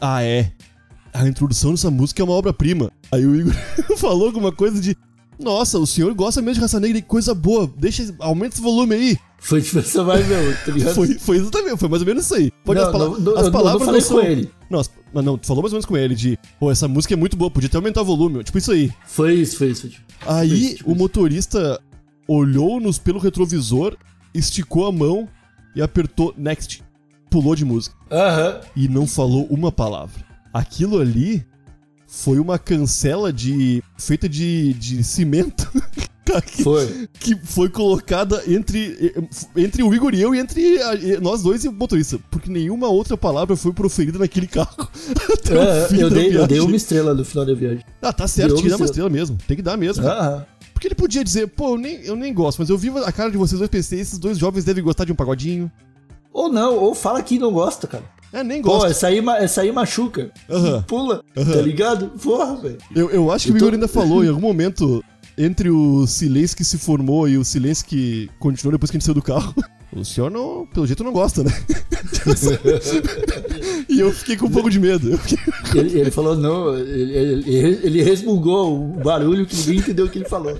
Ah, 0.00 0.22
é. 0.24 0.50
A 1.12 1.28
introdução 1.28 1.72
dessa 1.72 1.90
música 1.90 2.22
é 2.22 2.24
uma 2.24 2.32
obra-prima. 2.32 2.90
Aí 3.12 3.26
o 3.26 3.36
Igor 3.36 3.52
falou 3.98 4.24
alguma 4.24 4.50
coisa 4.50 4.80
de. 4.80 4.96
Nossa, 5.40 5.78
o 5.78 5.86
senhor 5.86 6.12
gosta 6.14 6.40
mesmo 6.42 6.54
de 6.56 6.60
raça 6.60 6.78
negra, 6.78 7.00
que 7.00 7.06
coisa 7.08 7.34
boa. 7.34 7.70
Deixa, 7.76 8.14
aumenta 8.18 8.54
esse 8.54 8.62
volume 8.62 8.94
aí. 8.94 9.18
Foi 9.38 9.62
tipo 9.62 9.78
essa 9.78 10.04
vibe 10.04 10.28
mesmo, 10.28 10.54
tá 10.66 10.70
ligado? 10.72 10.94
Foi, 10.94 11.14
foi 11.18 11.36
exatamente, 11.38 11.78
foi 11.78 11.88
mais 11.88 12.02
ou 12.02 12.06
menos 12.06 12.24
isso 12.26 12.34
aí. 12.34 12.50
Pode 12.62 12.78
Não, 12.78 12.86
as, 12.86 12.92
pala- 12.92 13.04
não, 13.08 13.18
não, 13.20 13.36
as 13.38 13.46
eu 13.46 13.52
palavras 13.52 13.80
não 13.80 13.86
falei 13.86 14.00
são- 14.02 14.16
com 14.18 14.22
ele. 14.26 14.50
Não, 14.68 14.80
as- 14.80 14.90
mas 15.14 15.24
não, 15.24 15.38
tu 15.38 15.46
falou 15.46 15.62
mais 15.62 15.72
ou 15.72 15.76
menos 15.76 15.86
com 15.86 15.96
ele 15.96 16.14
de, 16.14 16.38
pô, 16.58 16.70
essa 16.70 16.86
música 16.86 17.14
é 17.14 17.16
muito 17.16 17.36
boa, 17.38 17.50
podia 17.50 17.66
até 17.68 17.76
aumentar 17.78 18.02
o 18.02 18.04
volume, 18.04 18.44
tipo 18.44 18.58
isso 18.58 18.70
aí. 18.70 18.92
Foi 19.06 19.34
isso, 19.34 19.56
foi 19.56 19.68
isso. 19.70 19.80
Foi 19.82 19.90
tipo, 19.90 20.04
Aí 20.26 20.48
Foi 20.50 20.58
isso, 20.58 20.76
tipo 20.76 20.92
o 20.92 20.94
motorista 20.94 21.80
olhou-nos 22.28 22.98
pelo 22.98 23.18
retrovisor, 23.18 23.96
esticou 24.34 24.86
a 24.86 24.92
mão 24.92 25.26
e 25.74 25.80
apertou 25.82 26.34
next. 26.36 26.82
Pulou 27.30 27.54
de 27.54 27.64
música 27.64 27.94
Aham. 28.10 28.60
e 28.76 28.88
não 28.88 29.06
falou 29.06 29.46
uma 29.50 29.70
palavra. 29.72 30.22
Aquilo 30.52 30.98
ali 31.00 31.46
foi 32.12 32.38
uma 32.40 32.58
cancela 32.58 33.32
de 33.32 33.82
feita 33.96 34.28
de, 34.28 34.72
de 34.74 35.02
cimento 35.04 35.70
que, 36.46 36.62
Foi. 36.62 37.08
que 37.18 37.34
foi 37.36 37.68
colocada 37.68 38.42
entre, 38.46 39.14
entre 39.56 39.82
o 39.82 39.94
Igor 39.94 40.14
e 40.14 40.20
eu 40.20 40.34
e 40.34 40.38
entre 40.38 40.80
a- 40.82 41.20
nós 41.20 41.42
dois 41.42 41.64
e 41.64 41.68
o 41.68 41.72
motorista. 41.72 42.18
Porque 42.30 42.50
nenhuma 42.50 42.88
outra 42.88 43.16
palavra 43.16 43.56
foi 43.56 43.72
proferida 43.72 44.18
naquele 44.18 44.46
carro. 44.46 44.88
Até 45.32 45.54
o 45.54 45.60
Aham, 45.60 45.88
fim 45.88 45.96
eu, 45.98 46.10
dei, 46.10 46.36
eu 46.36 46.46
dei 46.46 46.60
uma 46.60 46.76
estrela 46.76 47.14
no 47.14 47.24
final 47.24 47.44
da 47.46 47.54
viagem. 47.54 47.84
Ah, 48.02 48.12
tá 48.12 48.28
certo, 48.28 48.50
tinha 48.54 48.62
que 48.64 48.68
dar 48.70 48.76
uma 48.76 48.84
estrela 48.84 49.08
mesmo. 49.10 49.38
Tem 49.46 49.56
que 49.56 49.62
dar 49.62 49.76
mesmo. 49.76 50.06
Aham. 50.06 50.44
Porque 50.72 50.88
ele 50.88 50.94
podia 50.94 51.22
dizer, 51.22 51.46
pô, 51.48 51.74
eu 51.74 51.78
nem, 51.78 51.96
eu 52.04 52.16
nem 52.16 52.32
gosto, 52.32 52.58
mas 52.60 52.70
eu 52.70 52.78
vi 52.78 52.90
a 53.04 53.12
cara 53.12 53.30
de 53.30 53.36
vocês 53.36 53.58
dois 53.58 53.70
pensei, 53.70 54.00
esses 54.00 54.18
dois 54.18 54.38
jovens 54.38 54.64
devem 54.64 54.82
gostar 54.82 55.04
de 55.04 55.12
um 55.12 55.16
pagodinho. 55.16 55.70
Ou 56.32 56.50
não, 56.50 56.76
ou 56.76 56.94
fala 56.94 57.22
que 57.22 57.38
não 57.38 57.52
gosta, 57.52 57.86
cara. 57.86 58.04
É, 58.32 58.44
nem 58.44 58.62
Pô, 58.62 58.68
gosto. 58.72 58.86
essa 58.90 59.06
aí, 59.08 59.18
essa 59.40 59.60
aí 59.62 59.72
machuca. 59.72 60.30
Aham. 60.48 60.82
Pula, 60.82 61.22
Aham. 61.36 61.52
tá 61.52 61.62
ligado? 61.62 62.08
Porra, 62.22 62.56
velho. 62.56 62.78
Eu, 62.94 63.10
eu 63.10 63.32
acho 63.32 63.46
que 63.46 63.52
Eu 63.52 63.56
o 63.56 63.58
tô- 63.58 63.64
Igor 63.66 63.74
ainda 63.74 63.88
falou 63.88 64.24
em 64.24 64.28
algum 64.28 64.40
momento. 64.40 65.02
entre 65.38 65.70
o 65.70 66.06
silêncio 66.06 66.56
que 66.56 66.64
se 66.64 66.76
formou 66.76 67.26
e 67.28 67.38
o 67.38 67.44
silêncio 67.44 67.86
que 67.86 68.28
continuou 68.38 68.72
depois 68.72 68.90
que 68.90 68.96
a 68.96 69.00
gente 69.00 69.06
saiu 69.06 69.14
do 69.14 69.22
carro. 69.22 69.54
O 69.92 70.04
senhor, 70.04 70.30
não, 70.30 70.64
pelo 70.72 70.86
jeito, 70.86 71.02
não 71.02 71.10
gosta, 71.12 71.42
né? 71.42 71.50
e 73.88 73.98
eu 74.00 74.12
fiquei 74.12 74.36
com 74.36 74.46
um 74.46 74.50
pouco 74.50 74.70
de 74.70 74.78
medo. 74.78 75.18
Ele, 75.74 75.98
ele 75.98 76.10
falou, 76.12 76.36
não, 76.36 76.76
ele, 76.78 77.42
ele, 77.46 77.80
ele 77.82 78.00
resmungou 78.02 78.92
o 78.92 79.00
barulho 79.02 79.44
que 79.46 79.56
ninguém 79.56 79.78
entendeu 79.78 80.06
o 80.06 80.08
que 80.08 80.18
ele 80.18 80.28
falou. 80.28 80.56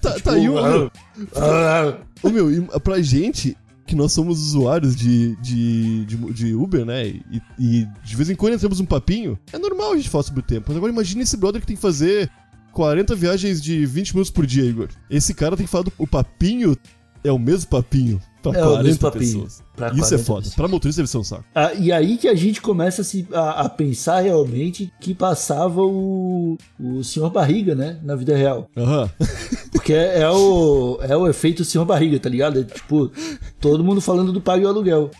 Tá, 0.00 0.18
tá 0.20 0.32
aí 0.32 0.48
um. 0.48 0.54
Meu, 0.54 0.90
Ah, 1.36 1.98
ô, 2.22 2.30
meu, 2.30 2.48
pra 2.82 3.00
gente, 3.02 3.54
que 3.86 3.94
nós 3.94 4.12
somos 4.12 4.40
usuários 4.40 4.96
de, 4.96 5.36
de, 5.36 6.04
de, 6.04 6.16
de 6.32 6.54
Uber, 6.54 6.84
né? 6.84 7.06
E, 7.06 7.42
e 7.58 7.88
de 8.04 8.16
vez 8.16 8.28
em 8.28 8.34
quando 8.34 8.54
entramos 8.54 8.80
um 8.80 8.84
papinho, 8.84 9.38
é 9.52 9.58
normal 9.58 9.92
a 9.92 9.96
gente 9.96 10.08
falar 10.08 10.24
sobre 10.24 10.40
o 10.40 10.42
tempo. 10.42 10.66
Mas 10.68 10.76
agora 10.76 10.92
imagine 10.92 11.22
esse 11.22 11.36
brother 11.36 11.60
que 11.60 11.66
tem 11.66 11.76
que 11.76 11.82
fazer 11.82 12.30
40 12.72 13.14
viagens 13.14 13.62
de 13.62 13.86
20 13.86 14.12
minutos 14.14 14.30
por 14.30 14.44
dia, 14.44 14.64
Igor. 14.64 14.88
Esse 15.08 15.32
cara 15.32 15.56
tem 15.56 15.64
que 15.64 15.70
falar 15.70 15.84
do 15.84 15.92
o 15.96 16.06
papinho, 16.06 16.76
é 17.22 17.30
o 17.30 17.38
mesmo 17.38 17.70
papinho 17.70 18.20
pra 18.52 18.60
É 18.60 18.64
o 18.64 18.66
40 18.68 18.82
mesmo 18.84 19.00
papinho 19.00 19.20
pessoas. 19.32 19.62
pra 19.76 19.86
Isso 19.88 19.96
40 19.98 20.14
é 20.14 20.18
foda. 20.18 20.38
pessoas. 20.40 20.54
Pra 20.54 20.68
motorista 20.68 21.02
deve 21.02 21.10
ser 21.10 21.18
um 21.18 21.24
saco. 21.24 21.44
Ah, 21.54 21.72
e 21.74 21.92
aí 21.92 22.16
que 22.16 22.28
a 22.28 22.34
gente 22.34 22.60
começa 22.62 23.02
a, 23.02 23.04
se- 23.04 23.26
a- 23.32 23.62
a 23.62 23.68
pensar 23.68 24.20
realmente 24.20 24.92
que 25.00 25.14
passava 25.14 25.82
o, 25.82 26.56
o 26.78 27.02
senhor 27.04 27.30
barriga, 27.30 27.74
né? 27.74 27.98
Na 28.02 28.14
vida 28.14 28.36
real. 28.36 28.68
Aham. 28.76 29.10
Porque 29.72 29.92
é, 29.92 30.20
é 30.22 30.30
o, 30.30 30.98
é 31.02 31.16
o 31.16 31.28
efeito 31.28 31.64
senhor 31.64 31.84
barriga, 31.84 32.18
tá 32.18 32.28
ligado? 32.28 32.60
É, 32.60 32.64
tipo, 32.64 33.10
todo 33.60 33.84
mundo 33.84 34.00
falando 34.00 34.32
do 34.32 34.40
pague 34.40 34.64
o 34.64 34.68
aluguel. 34.68 35.10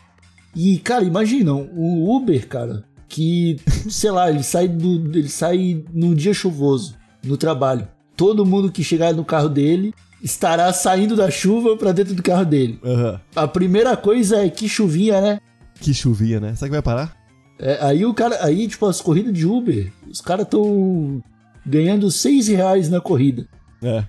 E, 0.54 0.78
cara, 0.78 1.04
imaginam, 1.04 1.68
o 1.76 2.16
Uber, 2.16 2.48
cara, 2.48 2.82
que, 3.08 3.56
sei 3.90 4.10
lá, 4.10 4.30
ele 4.30 4.42
sai, 4.42 4.66
do, 4.66 5.16
ele 5.16 5.28
sai 5.28 5.84
num 5.92 6.14
dia 6.14 6.32
chuvoso, 6.32 6.94
no 7.22 7.36
trabalho. 7.36 7.86
Todo 8.16 8.46
mundo 8.46 8.72
que 8.72 8.82
chegar 8.82 9.12
no 9.12 9.24
carro 9.24 9.48
dele 9.50 9.92
estará 10.22 10.72
saindo 10.72 11.14
da 11.16 11.30
chuva 11.30 11.76
pra 11.76 11.92
dentro 11.92 12.14
do 12.14 12.22
carro 12.22 12.44
dele. 12.44 12.78
Aham. 12.84 13.20
A 13.34 13.46
primeira 13.48 13.96
coisa 13.96 14.44
é 14.44 14.48
que 14.48 14.68
chuvinha, 14.68 15.20
né? 15.20 15.40
Que 15.80 15.92
chuvinha, 15.92 16.40
né? 16.40 16.54
Será 16.54 16.68
que 16.68 16.74
vai 16.74 16.82
parar? 16.82 17.16
É, 17.58 17.78
aí 17.80 18.04
o 18.04 18.12
cara, 18.12 18.44
aí 18.44 18.68
tipo 18.68 18.86
as 18.86 19.00
corridas 19.00 19.32
de 19.32 19.46
Uber, 19.46 19.90
os 20.08 20.20
caras 20.20 20.44
estão 20.44 21.22
ganhando 21.64 22.10
6 22.10 22.48
reais 22.48 22.88
na 22.88 23.00
corrida. 23.00 23.46
É. 23.82 24.04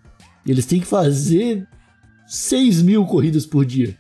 E 0.46 0.52
eles 0.52 0.66
têm 0.66 0.80
que 0.80 0.86
fazer 0.86 1.68
6 2.28 2.82
mil 2.82 3.06
corridas 3.06 3.46
por 3.46 3.66
dia. 3.66 3.98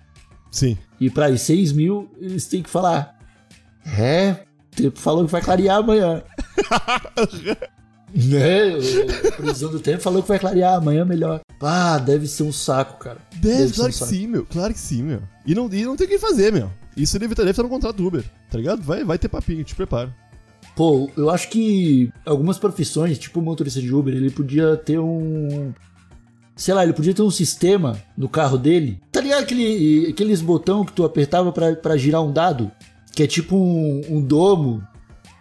Sim. 0.51 0.77
E 0.99 1.09
para 1.09 1.27
as 1.27 1.41
6 1.41 1.71
mil, 1.71 2.09
eles 2.19 2.45
têm 2.47 2.63
que 2.63 2.69
falar: 2.69 3.17
É, 3.97 4.43
o 4.73 4.75
tempo 4.75 4.99
falou 4.99 5.25
que 5.25 5.31
vai 5.31 5.41
clarear 5.41 5.77
amanhã. 5.77 6.23
né? 8.13 8.75
O- 8.75 9.27
A 9.27 9.31
previsão 9.31 9.71
do 9.71 9.79
tempo 9.79 10.01
falou 10.01 10.21
que 10.21 10.27
vai 10.29 10.39
clarear 10.39 10.75
amanhã 10.75 11.03
melhor. 11.05 11.41
Ah, 11.61 11.97
deve 11.97 12.27
ser 12.27 12.43
um 12.43 12.51
saco, 12.51 12.97
cara. 12.99 13.17
Deve, 13.35 13.69
ser 13.69 13.75
claro 13.75 13.89
um 13.89 13.93
que 13.93 13.97
saco. 13.99 14.11
sim, 14.11 14.27
meu. 14.27 14.45
Claro 14.45 14.73
que 14.73 14.79
sim, 14.79 15.03
meu. 15.03 15.21
E 15.45 15.53
não, 15.55 15.69
e 15.71 15.83
não 15.85 15.95
tem 15.95 16.07
o 16.07 16.09
que 16.09 16.17
fazer, 16.19 16.51
meu. 16.51 16.69
Isso 16.95 17.17
deve, 17.19 17.35
deve 17.35 17.49
estar 17.51 17.63
no 17.63 17.69
contrato 17.69 17.95
do 17.97 18.07
Uber, 18.07 18.23
tá 18.49 18.57
ligado? 18.57 18.81
Vai, 18.81 19.03
vai 19.03 19.17
ter 19.17 19.27
papinho, 19.27 19.63
te 19.63 19.75
prepara. 19.75 20.13
Pô, 20.75 21.09
eu 21.17 21.29
acho 21.29 21.49
que 21.49 22.11
algumas 22.25 22.57
profissões, 22.59 23.17
tipo 23.17 23.39
o 23.39 23.43
motorista 23.43 23.81
de 23.81 23.93
Uber, 23.93 24.13
ele 24.15 24.29
podia 24.29 24.75
ter 24.77 24.99
um. 24.99 25.73
Sei 26.55 26.73
lá, 26.73 26.83
ele 26.83 26.93
podia 26.93 27.13
ter 27.13 27.21
um 27.21 27.29
sistema 27.29 27.99
no 28.17 28.27
carro 28.27 28.57
dele. 28.57 28.99
Tá 29.11 29.21
ligado 29.21 29.43
aquele, 29.43 30.07
aqueles 30.09 30.41
botão 30.41 30.83
que 30.83 30.91
tu 30.91 31.03
apertava 31.03 31.51
pra, 31.51 31.75
pra 31.75 31.97
girar 31.97 32.23
um 32.23 32.31
dado? 32.31 32.71
Que 33.13 33.23
é 33.23 33.27
tipo 33.27 33.55
um, 33.55 34.01
um 34.09 34.21
domo 34.21 34.83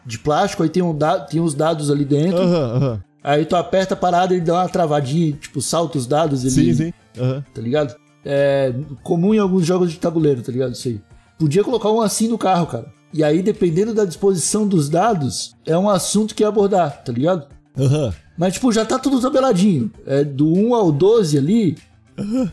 de 0.07 0.19
plástico, 0.19 0.63
aí 0.63 0.69
tem, 0.69 0.83
um 0.83 0.97
da, 0.97 1.21
tem 1.21 1.41
uns 1.41 1.55
dados 1.55 1.91
ali 1.91 2.05
dentro. 2.05 2.39
Aham, 2.39 2.77
aham. 2.77 3.03
Aí 3.23 3.45
tu 3.45 3.57
aperta 3.57 3.95
a 3.95 3.97
parada 3.97 4.35
e 4.35 4.41
dá 4.41 4.55
uma 4.55 4.69
travadinha, 4.69 5.33
tipo, 5.33 5.61
salta 5.61 5.99
os 5.99 6.07
dados 6.07 6.43
ali. 6.43 6.51
Sim, 6.51 6.75
sim. 6.75 6.93
Aham. 7.19 7.45
Tá 7.53 7.61
ligado? 7.61 7.97
É 8.25 8.73
comum 9.03 9.35
em 9.35 9.39
alguns 9.39 9.67
jogos 9.67 9.91
de 9.91 9.99
tabuleiro, 9.99 10.43
tá 10.43 10.53
ligado? 10.53 10.73
Isso 10.75 10.89
aí. 10.89 11.01
Podia 11.39 11.65
colocar 11.65 11.91
um 11.91 12.01
assim 12.01 12.29
no 12.29 12.39
carro, 12.39 12.67
cara. 12.67 12.87
E 13.13 13.25
aí, 13.25 13.43
dependendo 13.43 13.93
da 13.93 14.05
disposição 14.05 14.67
dos 14.67 14.89
dados, 14.89 15.55
é 15.65 15.77
um 15.77 15.89
assunto 15.89 16.35
que 16.35 16.43
ia 16.43 16.49
abordar, 16.49 17.03
tá 17.05 17.13
ligado? 17.13 17.47
Aham. 17.77 18.13
Mas, 18.39 18.55
tipo, 18.55 18.71
já 18.73 18.85
tá 18.85 18.99
tudo 18.99 19.21
tabeladinho. 19.21 19.91
É, 20.07 20.23
do 20.23 20.53
1 20.53 20.75
ao 20.75 20.93
12 20.93 21.39
ali, 21.39 21.77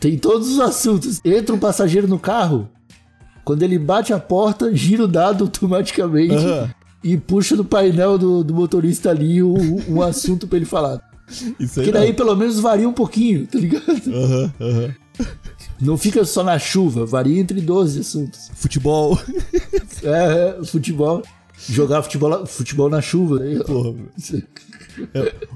tem 0.00 0.18
todos 0.18 0.48
os 0.48 0.60
assuntos. 0.60 1.20
Entra 1.24 1.54
um 1.54 1.58
passageiro 1.58 2.08
no 2.08 2.18
carro, 2.18 2.68
quando 3.44 3.62
ele 3.62 3.78
bate 3.78 4.12
a 4.12 4.18
porta, 4.18 4.74
gira 4.74 5.04
o 5.04 5.08
dado 5.08 5.44
automaticamente 5.44 6.34
Aham. 6.34 6.70
E 7.04 7.16
puxa 7.18 7.54
no 7.54 7.64
painel 7.64 8.16
do, 8.18 8.42
do 8.42 8.54
motorista 8.54 9.10
ali 9.10 9.42
o- 9.42 9.54
um 9.88 10.02
assunto 10.02 10.48
pra 10.48 10.56
ele 10.56 10.66
falar. 10.66 11.00
Isso 11.60 11.80
aí 11.80 11.86
Que 11.86 11.92
daí 11.92 12.08
não. 12.08 12.14
pelo 12.16 12.34
menos 12.36 12.58
varia 12.60 12.88
um 12.88 12.92
pouquinho, 12.92 13.46
tá 13.46 13.58
ligado? 13.58 13.86
Aham, 14.12 14.52
aham. 14.60 14.94
Não 15.80 15.96
fica 15.96 16.24
só 16.24 16.42
na 16.42 16.58
chuva, 16.58 17.04
varia 17.06 17.40
entre 17.40 17.60
12 17.60 18.00
assuntos. 18.00 18.50
Futebol. 18.54 19.18
É, 20.02 20.58
é, 20.60 20.64
futebol. 20.64 21.22
Jogar 21.68 22.02
futebol, 22.02 22.44
futebol 22.46 22.90
na 22.90 23.00
chuva. 23.00 23.38
né? 23.38 23.58
Porra, 23.64 23.92
meu. 23.92 24.08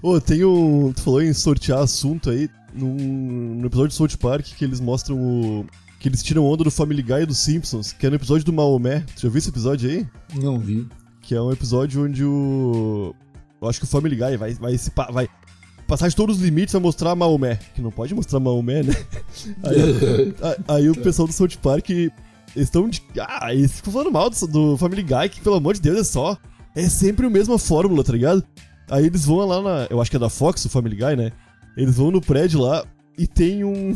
Ô, 0.03 0.21
tem 0.21 0.45
um. 0.45 0.93
Tu 0.93 1.03
falou 1.03 1.23
em 1.23 1.33
sortear 1.33 1.81
assunto 1.81 2.31
aí. 2.31 2.49
Num, 2.75 3.57
no 3.61 3.67
episódio 3.67 3.89
de 3.89 3.95
South 3.95 4.17
Park 4.21 4.47
que 4.57 4.65
eles 4.65 4.81
mostram 4.81 5.17
o. 5.19 5.67
Que 6.01 6.09
eles 6.09 6.23
tiram 6.23 6.45
onda 6.47 6.63
do 6.65 6.71
Family 6.71 7.03
Guy 7.03 7.23
e 7.23 7.27
dos 7.27 7.39
Simpsons, 7.39 7.93
que 7.93 8.07
é 8.07 8.11
no 8.11 8.17
episódio 8.17 8.45
do 8.45 8.53
Maomé. 8.53 9.05
Tu 9.17 9.23
já 9.23 9.29
viu 9.29 9.39
esse 9.39 9.49
episódio 9.49 9.91
aí? 9.91 10.07
Não 10.41 10.59
vi. 10.59 10.87
Que 11.29 11.35
é 11.35 11.43
um 11.43 11.53
episódio 11.53 12.07
onde 12.07 12.25
o. 12.25 13.15
Eu 13.61 13.69
acho 13.69 13.79
que 13.79 13.85
o 13.85 13.89
Family 13.89 14.17
Guy 14.17 14.39
vai, 14.39 14.55
vai 14.55 14.79
se. 14.79 14.91
Vai 15.13 15.29
passar 15.87 16.09
de 16.09 16.17
todos 16.17 16.37
os 16.39 16.43
limites 16.43 16.73
vai 16.73 16.81
mostrar 16.81 17.15
Maomé. 17.15 17.57
Que 17.75 17.83
não 17.83 17.91
pode 17.91 18.15
mostrar 18.15 18.41
Maomé, 18.41 18.83
né? 18.83 18.95
Aí, 19.63 20.35
a- 20.41 20.75
aí 20.77 20.89
o 20.89 20.95
pessoal 20.95 21.29
do 21.29 21.35
South 21.35 21.59
Park. 21.63 21.91
Estão 22.57 22.89
de. 22.89 23.03
Ah, 23.21 23.53
eles 23.53 23.73
ficam 23.73 23.93
falando 23.93 24.11
mal 24.11 24.31
do, 24.31 24.47
do 24.47 24.77
Family 24.79 25.03
Guy, 25.03 25.29
que 25.31 25.43
pelo 25.43 25.57
amor 25.57 25.75
de 25.75 25.83
Deus 25.83 25.99
é 25.99 26.05
só. 26.05 26.35
É 26.75 26.89
sempre 26.89 27.27
a 27.27 27.31
mesma 27.31 27.59
fórmula, 27.59 28.03
tá 28.03 28.15
ligado? 28.15 28.43
Aí 28.91 29.05
eles 29.05 29.27
vão 29.27 29.37
lá 29.45 29.61
na. 29.61 29.87
Eu 29.91 30.01
acho 30.01 30.11
que 30.11 30.17
é 30.17 30.21
da 30.21 30.31
Fox, 30.31 30.65
o 30.65 30.71
Family 30.71 30.97
Guy, 30.97 31.15
né? 31.15 31.31
Eles 31.77 31.95
vão 31.97 32.11
no 32.11 32.23
prédio 32.23 32.59
lá 32.63 32.87
e 33.19 33.27
tem 33.27 33.65
um. 33.65 33.93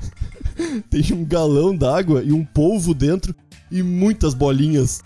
tem 0.88 1.12
um 1.12 1.26
galão 1.26 1.76
d'água 1.76 2.22
e 2.22 2.32
um 2.32 2.42
polvo 2.42 2.94
dentro 2.94 3.34
e 3.70 3.82
muitas 3.82 4.32
bolinhas 4.32 5.02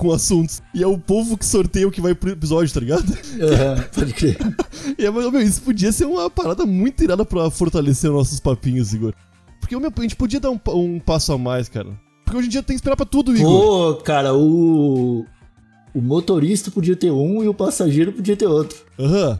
com 0.00 0.12
assuntos. 0.12 0.62
E 0.74 0.82
é 0.82 0.86
o 0.86 0.96
povo 0.98 1.36
que 1.36 1.44
sorteia 1.44 1.86
o 1.86 1.90
que 1.90 2.00
vai 2.00 2.14
pro 2.14 2.30
episódio, 2.30 2.72
tá 2.72 2.80
ligado? 2.80 3.12
Aham, 3.38 3.84
pode 3.94 4.14
crer. 4.14 4.38
E 4.98 5.04
é, 5.04 5.10
mas, 5.10 5.30
meu, 5.30 5.40
isso 5.42 5.60
podia 5.60 5.92
ser 5.92 6.06
uma 6.06 6.30
parada 6.30 6.64
muito 6.64 7.04
irada 7.04 7.24
pra 7.24 7.50
fortalecer 7.50 8.10
nossos 8.10 8.40
papinhos, 8.40 8.94
Igor. 8.94 9.12
Porque 9.60 9.76
meu, 9.76 9.92
a 9.94 10.00
gente 10.02 10.16
podia 10.16 10.40
dar 10.40 10.50
um, 10.50 10.58
um 10.68 10.98
passo 10.98 11.32
a 11.34 11.38
mais, 11.38 11.68
cara. 11.68 11.88
Porque 12.24 12.38
hoje 12.38 12.46
em 12.46 12.50
dia 12.50 12.62
tem 12.62 12.74
que 12.74 12.80
esperar 12.80 12.96
pra 12.96 13.04
tudo, 13.04 13.36
Igor. 13.36 13.94
Pô, 13.96 14.02
cara, 14.02 14.34
o. 14.34 15.24
O 15.92 16.00
motorista 16.00 16.70
podia 16.70 16.96
ter 16.96 17.10
um 17.10 17.42
e 17.42 17.48
o 17.48 17.52
passageiro 17.54 18.12
podia 18.12 18.36
ter 18.36 18.46
outro. 18.46 18.78
Aham. 18.98 19.38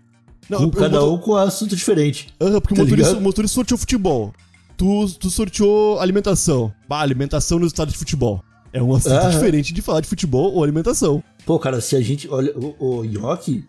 Não, 0.48 0.58
Com 0.58 0.70
cada 0.70 1.04
um 1.04 1.16
com 1.16 1.30
um 1.32 1.36
assunto 1.36 1.74
diferente. 1.76 2.34
Aham, 2.40 2.60
porque 2.60 2.74
Tá 2.74 2.82
o 2.82 2.84
motorista, 2.84 3.08
ligado? 3.10 3.20
o 3.20 3.24
motorista 3.24 3.54
sorteou 3.54 3.78
futebol. 3.78 4.32
Tu, 4.76 5.06
tu 5.18 5.30
sorteou 5.30 6.00
alimentação. 6.00 6.72
Bah, 6.88 7.00
alimentação 7.00 7.58
no 7.58 7.66
estado 7.66 7.92
de 7.92 7.96
futebol. 7.98 8.42
É 8.72 8.82
um 8.82 8.94
assunto 8.94 9.12
Aham. 9.14 9.30
diferente 9.30 9.72
de 9.74 9.82
falar 9.82 10.00
de 10.00 10.08
futebol 10.08 10.52
ou 10.54 10.62
alimentação. 10.62 11.22
Pô, 11.44 11.58
cara, 11.58 11.80
se 11.80 11.96
a 11.96 12.00
gente. 12.00 12.28
Olha, 12.28 12.52
o, 12.56 12.98
o 13.00 13.04
Yoki, 13.04 13.64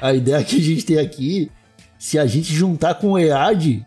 a 0.00 0.12
ideia 0.14 0.42
que 0.44 0.56
a 0.56 0.60
gente 0.62 0.84
tem 0.84 0.98
aqui, 0.98 1.50
se 1.98 2.18
a 2.18 2.26
gente 2.26 2.54
juntar 2.54 2.94
com 2.94 3.12
o 3.12 3.18
EAD, 3.18 3.84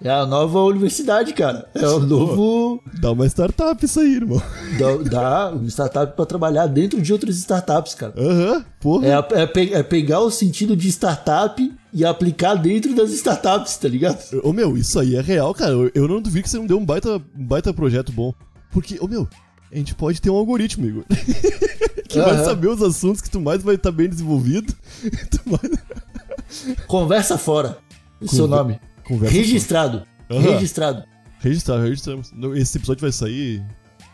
é 0.00 0.10
a 0.10 0.24
nova 0.26 0.60
universidade, 0.60 1.32
cara. 1.32 1.68
É 1.74 1.86
o 1.86 2.00
novo. 2.00 2.80
Dá 3.00 3.10
uma 3.12 3.26
startup 3.26 3.84
isso 3.84 3.98
aí, 4.00 4.14
irmão. 4.16 4.40
dá, 4.78 4.96
dá 5.10 5.50
uma 5.54 5.68
startup 5.68 6.14
pra 6.14 6.26
trabalhar 6.26 6.66
dentro 6.66 7.00
de 7.00 7.12
outras 7.12 7.36
startups, 7.36 7.94
cara. 7.94 8.12
Aham, 8.16 8.64
porra. 8.80 9.06
É, 9.06 9.42
é 9.42 9.46
pe- 9.46 9.72
é 9.72 9.82
pegar 9.82 10.20
o 10.20 10.30
sentido 10.30 10.76
de 10.76 10.88
startup 10.88 11.72
e 11.92 12.04
aplicar 12.04 12.54
dentro 12.54 12.94
das 12.94 13.10
startups, 13.12 13.76
tá 13.76 13.88
ligado? 13.88 14.18
Ô 14.44 14.52
meu, 14.52 14.76
isso 14.76 14.98
aí 14.98 15.14
é 15.16 15.20
real, 15.20 15.52
cara. 15.54 15.72
Eu, 15.72 15.90
eu 15.94 16.08
não 16.08 16.20
duvido 16.22 16.44
que 16.44 16.50
você 16.50 16.58
não 16.58 16.66
deu 16.66 16.78
um 16.78 16.84
baita, 16.86 17.16
um 17.36 17.44
baita 17.46 17.72
projeto 17.74 18.10
bom. 18.12 18.32
Porque, 18.72 18.96
ô 19.00 19.06
meu, 19.06 19.28
a 19.72 19.76
gente 19.76 19.94
pode 19.94 20.20
ter 20.20 20.30
um 20.30 20.34
algoritmo, 20.36 20.86
Igor. 20.86 21.04
que 22.08 22.20
vai 22.20 22.34
Aham. 22.34 22.44
saber 22.44 22.68
os 22.68 22.82
assuntos 22.82 23.20
que 23.22 23.30
tu 23.30 23.40
mais 23.40 23.62
vai 23.62 23.74
estar 23.76 23.90
bem 23.90 24.08
desenvolvido. 24.08 24.74
mais... 25.46 26.76
Conversa 26.86 27.38
fora. 27.38 27.78
É 28.20 28.24
o 28.24 28.28
Conver- 28.28 28.48
nome. 28.48 28.80
Conversa 29.04 29.34
Registrado. 29.34 30.02
Aham. 30.30 30.40
Registrado. 30.52 31.04
Registrar, 31.40 31.80
registramos. 31.82 32.32
Esse 32.54 32.78
episódio 32.78 33.00
vai 33.00 33.10
sair. 33.12 33.62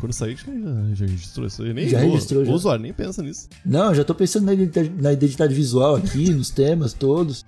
Quando 0.00 0.12
sair, 0.12 0.36
já, 0.36 0.44
já 0.94 1.06
registrou 1.06 1.46
isso 1.46 1.62
aí. 1.62 1.74
Nem 1.74 1.88
Já 1.88 2.00
vou- 2.00 2.12
registrou, 2.12 2.44
já. 2.44 2.52
O 2.52 2.54
usuário 2.54 2.82
nem 2.82 2.92
pensa 2.92 3.20
nisso. 3.22 3.48
Não, 3.66 3.92
já 3.94 4.04
tô 4.04 4.14
pensando 4.14 4.46
na 4.46 4.54
identidade, 4.54 4.92
na 4.96 5.12
identidade 5.12 5.52
visual 5.54 5.96
aqui, 5.96 6.30
nos 6.32 6.50
temas 6.50 6.92
todos. 6.92 7.44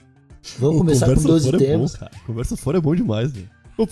Vamos 0.59 0.77
Ô, 0.77 0.79
começar 0.81 1.07
com 1.07 1.13
conversa 1.15 1.29
12 1.29 1.45
fora 1.47 1.59
temas. 1.59 1.95
É 1.95 1.99
bom. 1.99 2.07
Conversa 2.27 2.57
fora 2.57 2.79
é 2.79 2.81
bom 2.81 2.95
demais, 2.95 3.31
velho. 3.31 3.49
Ô, 3.79 3.87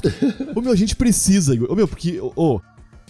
ô, 0.56 0.60
meu, 0.60 0.72
a 0.72 0.76
gente 0.76 0.96
precisa, 0.96 1.54
Igor. 1.54 1.70
Ô, 1.70 1.74
meu, 1.76 1.86
porque, 1.86 2.18
ô, 2.20 2.60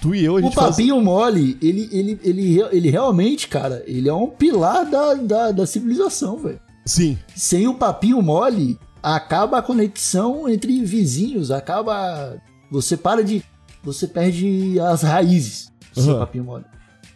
tu 0.00 0.14
e 0.14 0.24
eu, 0.24 0.36
a 0.36 0.38
O 0.38 0.42
gente 0.42 0.54
faz... 0.54 0.70
papinho 0.70 1.00
mole, 1.00 1.56
ele, 1.60 1.88
ele, 1.92 2.20
ele, 2.22 2.60
ele 2.72 2.90
realmente, 2.90 3.48
cara, 3.48 3.82
ele 3.86 4.08
é 4.08 4.14
um 4.14 4.28
pilar 4.28 4.84
da, 4.84 5.14
da, 5.14 5.52
da 5.52 5.66
civilização, 5.66 6.36
velho. 6.38 6.60
Sim, 6.86 7.18
Sem 7.36 7.68
o 7.68 7.74
papinho 7.74 8.20
mole, 8.22 8.78
acaba 9.02 9.58
a 9.58 9.62
conexão 9.62 10.48
entre 10.48 10.82
vizinhos, 10.84 11.50
acaba. 11.50 12.36
Você 12.70 12.96
para 12.96 13.22
de. 13.22 13.42
Você 13.82 14.06
perde 14.06 14.78
as 14.80 15.02
raízes 15.02 15.70
do 15.94 16.02
seu 16.02 16.12
Aham. 16.12 16.20
papinho 16.20 16.44
mole. 16.44 16.64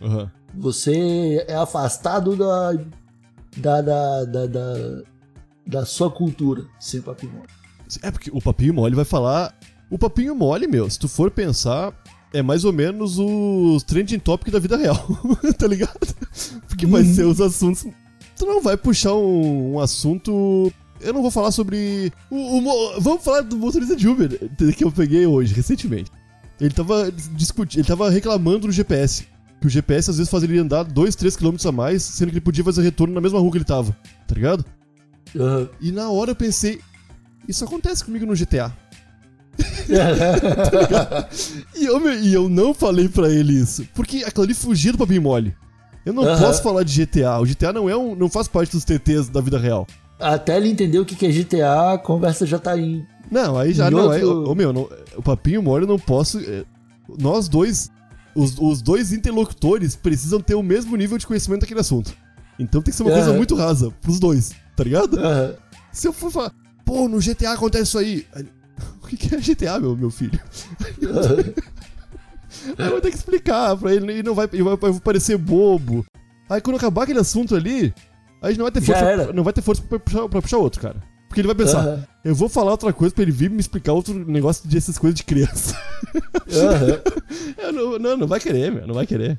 Aham. 0.00 0.30
Você 0.54 1.44
é 1.48 1.54
afastado 1.54 2.36
da. 2.36 2.72
da. 3.56 3.80
da. 3.80 4.24
da, 4.24 4.46
da, 4.46 5.02
da 5.64 5.86
sua 5.86 6.10
cultura 6.10 6.64
sem 6.78 7.00
o 7.00 7.02
papinho 7.04 7.32
mole. 7.32 7.48
É 8.02 8.10
porque 8.10 8.30
o 8.32 8.40
papinho 8.40 8.74
mole 8.74 8.94
vai 8.94 9.04
falar. 9.04 9.54
O 9.90 9.98
papinho 9.98 10.34
mole, 10.34 10.66
meu, 10.66 10.88
se 10.90 10.98
tu 10.98 11.08
for 11.08 11.30
pensar, 11.30 11.92
é 12.32 12.42
mais 12.42 12.64
ou 12.64 12.72
menos 12.72 13.18
os 13.18 13.82
trending 13.82 14.18
topic 14.18 14.50
da 14.52 14.58
vida 14.58 14.76
real, 14.76 14.96
tá 15.58 15.66
ligado? 15.66 16.14
Porque 16.68 16.86
vai 16.86 17.04
ser 17.04 17.24
os 17.24 17.40
assuntos. 17.40 17.86
Tu 18.36 18.46
não 18.46 18.60
vai 18.62 18.76
puxar 18.76 19.14
um, 19.14 19.74
um 19.74 19.80
assunto. 19.80 20.72
Eu 21.00 21.12
não 21.12 21.22
vou 21.22 21.30
falar 21.30 21.50
sobre. 21.50 22.12
O, 22.30 22.58
o 22.58 22.60
mo- 22.62 23.00
vamos 23.00 23.22
falar 23.24 23.42
do 23.42 23.56
motorista 23.56 23.94
de 23.96 24.08
Uber 24.08 24.30
que 24.76 24.84
eu 24.84 24.90
peguei 24.90 25.26
hoje, 25.26 25.52
recentemente. 25.54 26.10
Ele 26.60 26.72
tava 26.72 27.10
discutindo, 27.34 27.80
ele 27.80 27.88
tava 27.88 28.08
reclamando 28.08 28.60
do 28.66 28.72
GPS. 28.72 29.26
Que 29.60 29.66
o 29.66 29.70
GPS 29.70 30.10
às 30.10 30.16
vezes 30.16 30.30
fazia 30.30 30.48
ele 30.48 30.58
andar 30.58 30.82
2, 30.84 31.14
3 31.14 31.36
km 31.36 31.54
a 31.66 31.72
mais, 31.72 32.02
sendo 32.02 32.28
que 32.30 32.34
ele 32.34 32.40
podia 32.40 32.64
fazer 32.64 32.82
retorno 32.82 33.14
na 33.14 33.20
mesma 33.20 33.38
rua 33.38 33.50
que 33.52 33.58
ele 33.58 33.64
tava, 33.64 33.96
tá 34.26 34.34
ligado? 34.34 34.64
Aham. 35.36 35.68
E 35.80 35.92
na 35.92 36.10
hora 36.10 36.32
eu 36.32 36.36
pensei, 36.36 36.80
isso 37.48 37.64
acontece 37.64 38.04
comigo 38.04 38.26
no 38.26 38.34
GTA. 38.34 38.72
E 41.74 41.84
eu, 41.84 42.00
me- 42.00 42.16
e 42.20 42.32
eu 42.34 42.48
não 42.48 42.72
falei 42.74 43.08
pra 43.08 43.28
ele 43.28 43.54
isso. 43.54 43.86
Porque 43.94 44.24
aquilo 44.24 44.44
ali 44.44 44.54
fugia 44.54 44.92
do 44.92 44.98
papinho 44.98 45.22
mole. 45.22 45.54
Eu 46.04 46.12
não 46.12 46.24
Aham. 46.24 46.40
posso 46.40 46.62
falar 46.62 46.82
de 46.82 47.04
GTA. 47.04 47.38
O 47.40 47.44
GTA 47.46 47.72
não 47.72 47.88
é 47.88 47.96
um. 47.96 48.14
não 48.14 48.28
faz 48.28 48.48
parte 48.48 48.72
dos 48.72 48.84
TTs 48.84 49.28
da 49.28 49.40
vida 49.40 49.58
real. 49.58 49.86
Até 50.18 50.56
ele 50.56 50.68
entender 50.68 50.98
o 50.98 51.04
que 51.04 51.26
é 51.26 51.30
GTA, 51.30 51.92
a 51.94 51.98
conversa 51.98 52.46
já 52.46 52.58
tá 52.58 52.72
aí. 52.72 53.04
Não, 53.30 53.56
aí 53.56 53.72
já 53.72 53.90
não 53.90 54.12
é. 54.12 54.24
outro- 54.24 54.50
Ô 54.50 54.54
meu, 54.54 54.72
não- 54.72 54.88
o 55.16 55.22
papinho 55.22 55.62
mole 55.62 55.84
eu 55.84 55.88
não 55.88 55.98
posso. 55.98 56.38
é, 56.40 56.64
nós 57.20 57.48
dois. 57.48 57.90
Os, 58.34 58.56
os 58.58 58.80
dois 58.80 59.12
interlocutores 59.12 59.94
precisam 59.94 60.40
ter 60.40 60.54
o 60.54 60.62
mesmo 60.62 60.96
nível 60.96 61.18
de 61.18 61.26
conhecimento 61.26 61.60
daquele 61.62 61.80
assunto. 61.80 62.14
Então 62.58 62.80
tem 62.80 62.90
que 62.90 62.96
ser 62.96 63.02
uma 63.02 63.12
coisa 63.12 63.28
Aham. 63.28 63.36
muito 63.36 63.54
rasa 63.54 63.90
pros 64.00 64.18
dois, 64.18 64.52
tá 64.74 64.82
ligado? 64.84 65.18
Aham. 65.18 65.54
Se 65.92 66.08
eu 66.08 66.12
for 66.14 66.30
falar, 66.30 66.50
pô, 66.84 67.08
no 67.08 67.18
GTA 67.20 67.52
acontece 67.52 67.84
isso 67.84 67.98
aí. 67.98 68.24
Que 69.16 69.28
que 69.28 69.34
é 69.34 69.38
GTA, 69.38 69.78
meu, 69.78 69.94
meu 69.94 70.10
filho? 70.10 70.40
Aí 72.78 72.86
eu 72.86 72.90
vou 72.90 73.00
ter 73.00 73.10
que 73.10 73.16
explicar 73.16 73.76
pra 73.76 73.92
ele 73.92 74.20
e 74.20 74.22
não 74.22 74.34
vai, 74.34 74.48
e 74.50 74.62
vai, 74.62 74.74
vai 74.74 75.00
parecer 75.00 75.36
bobo. 75.36 76.04
Aí 76.48 76.62
quando 76.62 76.76
acabar 76.76 77.02
aquele 77.02 77.18
assunto 77.18 77.54
ali, 77.54 77.92
a 78.40 78.48
gente 78.48 78.58
não 78.58 78.64
vai 78.64 78.72
ter 78.72 78.80
força, 78.80 79.32
não 79.34 79.44
vai 79.44 79.52
ter 79.52 79.60
força 79.60 79.82
pra 79.82 79.98
puxar, 79.98 80.28
pra 80.28 80.40
puxar 80.40 80.56
outro, 80.56 80.80
cara. 80.80 80.96
Porque 81.28 81.40
ele 81.42 81.48
vai 81.48 81.54
pensar, 81.54 81.80
Aham. 81.80 82.06
eu 82.24 82.34
vou 82.34 82.48
falar 82.48 82.70
outra 82.70 82.90
coisa 82.92 83.14
pra 83.14 83.22
ele 83.22 83.32
vir 83.32 83.50
me 83.50 83.60
explicar 83.60 83.92
outro 83.92 84.14
negócio 84.14 84.66
dessas 84.68 84.98
coisas 84.98 85.14
de 85.14 85.24
criança. 85.24 85.76
Eu 87.56 87.72
não, 87.72 87.98
não, 87.98 88.16
não 88.18 88.26
vai 88.26 88.38
querer, 88.40 88.70
meu, 88.70 88.86
não 88.86 88.94
vai 88.94 89.06
querer. 89.06 89.38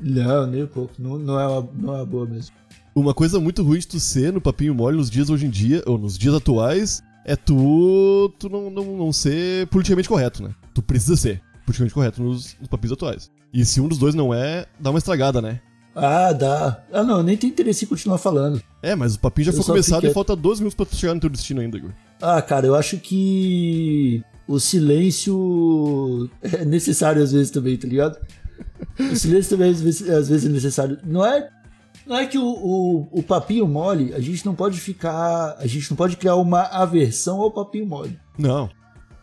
Não, 0.00 0.46
nem 0.46 0.64
um 0.64 0.66
pouco. 0.66 0.94
Não, 0.98 1.18
não, 1.18 1.38
é 1.38 1.46
uma, 1.46 1.68
não 1.74 1.94
é 1.94 1.96
uma 1.98 2.06
boa 2.06 2.26
mesmo. 2.26 2.54
Uma 2.94 3.12
coisa 3.12 3.38
muito 3.40 3.62
ruim 3.62 3.78
de 3.78 3.88
tu 3.88 4.00
ser 4.00 4.32
no 4.32 4.40
papinho 4.40 4.74
mole 4.74 4.96
nos 4.96 5.10
dias 5.10 5.28
hoje 5.28 5.46
em 5.46 5.50
dia, 5.50 5.82
ou 5.86 5.98
nos 5.98 6.16
dias 6.16 6.34
atuais, 6.34 7.02
é 7.24 7.36
tu, 7.36 8.32
tu 8.38 8.48
não, 8.48 8.70
não, 8.70 8.84
não 8.96 9.12
ser 9.12 9.66
politicamente 9.68 10.08
correto, 10.08 10.42
né? 10.42 10.50
Tu 10.74 10.82
precisa 10.82 11.16
ser 11.16 11.40
politicamente 11.64 11.94
correto 11.94 12.22
nos, 12.22 12.56
nos 12.58 12.68
papinhos 12.68 12.92
atuais. 12.92 13.30
E 13.52 13.64
se 13.64 13.80
um 13.80 13.88
dos 13.88 13.98
dois 13.98 14.14
não 14.14 14.34
é, 14.34 14.66
dá 14.78 14.90
uma 14.90 14.98
estragada, 14.98 15.40
né? 15.40 15.60
Ah, 15.96 16.32
dá. 16.32 16.82
Ah, 16.92 17.04
não, 17.04 17.22
nem 17.22 17.36
tem 17.36 17.50
interesse 17.50 17.84
em 17.84 17.88
continuar 17.88 18.18
falando. 18.18 18.60
É, 18.82 18.96
mas 18.96 19.14
o 19.14 19.20
papinho 19.20 19.46
já 19.46 19.52
Eu 19.52 19.56
foi 19.58 19.64
começado 19.64 20.00
fiquei- 20.00 20.10
e 20.10 20.14
falta 20.14 20.34
12 20.34 20.60
minutos 20.60 20.74
pra 20.74 20.84
tu 20.84 20.96
chegar 20.96 21.14
no 21.14 21.20
teu 21.20 21.30
destino 21.30 21.60
ainda, 21.60 21.78
Igor. 21.78 21.92
Ah, 22.20 22.42
cara, 22.42 22.66
eu 22.66 22.74
acho 22.74 22.96
que 22.98 24.20
o 24.48 24.58
silêncio 24.58 26.28
é 26.42 26.64
necessário 26.64 27.22
às 27.22 27.32
vezes 27.32 27.50
também, 27.50 27.76
tá 27.76 27.86
ligado? 27.86 28.18
O 28.98 29.16
silêncio 29.16 29.50
também 29.56 29.70
às 29.70 29.80
vezes, 29.80 30.08
às 30.10 30.28
vezes 30.28 30.46
é 30.46 30.52
necessário. 30.52 30.98
Não 31.04 31.24
é, 31.24 31.48
não 32.06 32.16
é 32.16 32.26
que 32.26 32.38
o, 32.38 32.44
o, 32.46 33.08
o 33.12 33.22
papinho 33.22 33.66
mole, 33.66 34.12
a 34.14 34.20
gente 34.20 34.44
não 34.44 34.54
pode 34.54 34.78
ficar. 34.80 35.56
A 35.58 35.66
gente 35.66 35.90
não 35.90 35.96
pode 35.96 36.16
criar 36.16 36.36
uma 36.36 36.62
aversão 36.62 37.40
ao 37.40 37.50
papinho 37.50 37.86
mole. 37.86 38.18
Não. 38.38 38.68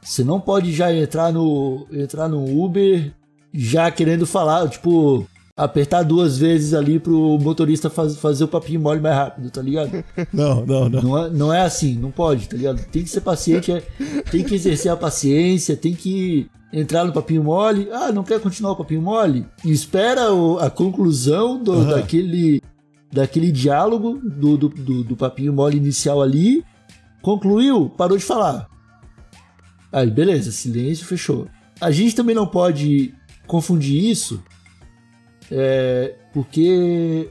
Você 0.01 0.23
não 0.23 0.39
pode 0.39 0.73
já 0.73 0.93
entrar 0.93 1.31
no, 1.31 1.85
entrar 1.91 2.27
no 2.27 2.43
Uber 2.63 3.13
já 3.53 3.91
querendo 3.91 4.25
falar, 4.25 4.67
tipo, 4.69 5.27
apertar 5.55 6.01
duas 6.03 6.37
vezes 6.39 6.73
ali 6.73 6.99
pro 6.99 7.37
motorista 7.39 7.89
faz- 7.89 8.15
fazer 8.17 8.45
o 8.45 8.47
papinho 8.47 8.79
mole 8.79 8.99
mais 8.99 9.15
rápido, 9.15 9.51
tá 9.51 9.61
ligado? 9.61 10.03
Não, 10.33 10.65
não, 10.65 10.89
não. 10.89 11.01
Não 11.01 11.17
é, 11.25 11.29
não 11.29 11.53
é 11.53 11.61
assim, 11.61 11.95
não 11.99 12.09
pode, 12.09 12.47
tá 12.49 12.55
ligado? 12.57 12.83
Tem 12.85 13.03
que 13.03 13.09
ser 13.09 13.21
paciente, 13.21 13.71
é- 13.71 13.83
tem 14.31 14.43
que 14.43 14.55
exercer 14.55 14.91
a 14.91 14.95
paciência, 14.97 15.75
tem 15.77 15.93
que 15.93 16.49
entrar 16.73 17.03
no 17.03 17.11
papinho 17.13 17.43
mole. 17.43 17.89
Ah, 17.91 18.11
não 18.11 18.23
quer 18.23 18.39
continuar 18.39 18.71
o 18.71 18.75
papinho 18.77 19.01
mole? 19.01 19.45
Espera 19.63 20.33
o- 20.33 20.57
a 20.57 20.69
conclusão 20.71 21.61
do- 21.61 21.73
Aham. 21.73 21.89
daquele, 21.97 22.61
daquele 23.11 23.51
diálogo 23.51 24.19
do, 24.23 24.57
do, 24.57 24.69
do, 24.69 25.03
do 25.03 25.15
papinho 25.15 25.53
mole 25.53 25.77
inicial 25.77 26.21
ali. 26.21 26.63
Concluiu, 27.21 27.89
parou 27.89 28.17
de 28.17 28.23
falar. 28.23 28.67
Aí, 29.91 30.09
beleza, 30.09 30.51
silêncio, 30.51 31.05
fechou. 31.05 31.47
A 31.79 31.91
gente 31.91 32.15
também 32.15 32.35
não 32.35 32.47
pode 32.47 33.13
confundir 33.45 34.09
isso, 34.09 34.41
é, 35.51 36.15
porque 36.33 37.29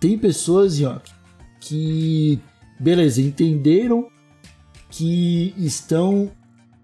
tem 0.00 0.18
pessoas, 0.18 0.78
Nhoque, 0.78 1.12
que, 1.60 2.40
beleza, 2.80 3.22
entenderam 3.22 4.08
que 4.90 5.54
estão 5.56 6.32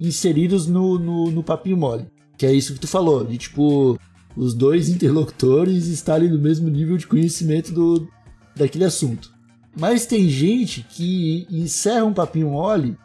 inseridos 0.01 0.67
no, 0.67 0.99
no, 0.99 1.31
no 1.31 1.43
papinho 1.43 1.77
mole. 1.77 2.07
Que 2.37 2.47
é 2.47 2.53
isso 2.53 2.75
que 2.75 2.81
tu 2.81 2.87
falou, 2.87 3.25
de 3.25 3.37
tipo, 3.37 3.99
os 4.39 4.55
dois 4.55 4.89
interlocutores 4.89 5.89
estarem 5.89 6.31
no 6.31 6.39
mesmo 6.39 6.69
nível 6.69 6.97
de 6.97 7.09
conhecimento 7.09 7.73
do, 7.73 8.09
daquele 8.55 8.85
assunto. 8.85 9.35
Mas 9.77 10.07
tem 10.07 10.29
gente 10.29 10.87
que 10.89 11.45
encerra 11.51 12.05
um 12.05 12.15
papinho 12.15 12.51
mole 12.51 12.97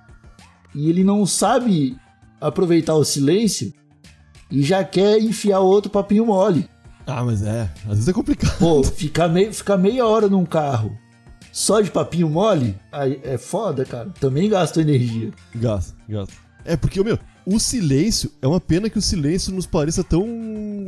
e 0.75 0.89
ele 0.89 1.03
não 1.03 1.25
sabe 1.25 1.97
aproveitar 2.39 2.93
o 2.93 3.03
silêncio 3.03 3.73
e 4.51 4.61
já 4.61 4.83
quer 4.83 5.19
enfiar 5.19 5.59
outro 5.59 5.89
papinho 5.89 6.27
mole. 6.27 6.69
Ah, 7.07 7.23
mas 7.23 7.41
é. 7.41 7.69
Às 7.85 7.95
vezes 7.95 8.07
é 8.07 8.13
complicado. 8.13 8.57
Pô, 8.59 8.83
ficar, 8.83 9.27
mei, 9.27 9.51
ficar 9.51 9.77
meia 9.77 10.05
hora 10.05 10.29
num 10.29 10.45
carro 10.45 10.95
só 11.51 11.81
de 11.81 11.91
papinho 11.91 12.29
mole 12.29 12.75
é 13.23 13.37
foda, 13.37 13.85
cara. 13.85 14.09
Também 14.19 14.49
gasta 14.49 14.81
energia. 14.81 15.31
Gasta, 15.55 15.95
gasta. 16.07 16.33
É 16.65 16.77
porque, 16.77 17.03
meu, 17.03 17.19
o 17.45 17.59
silêncio 17.59 18.31
é 18.41 18.47
uma 18.47 18.59
pena 18.59 18.89
que 18.89 18.97
o 18.97 19.01
silêncio 19.01 19.53
nos 19.53 19.65
pareça 19.65 20.03
tão 20.03 20.25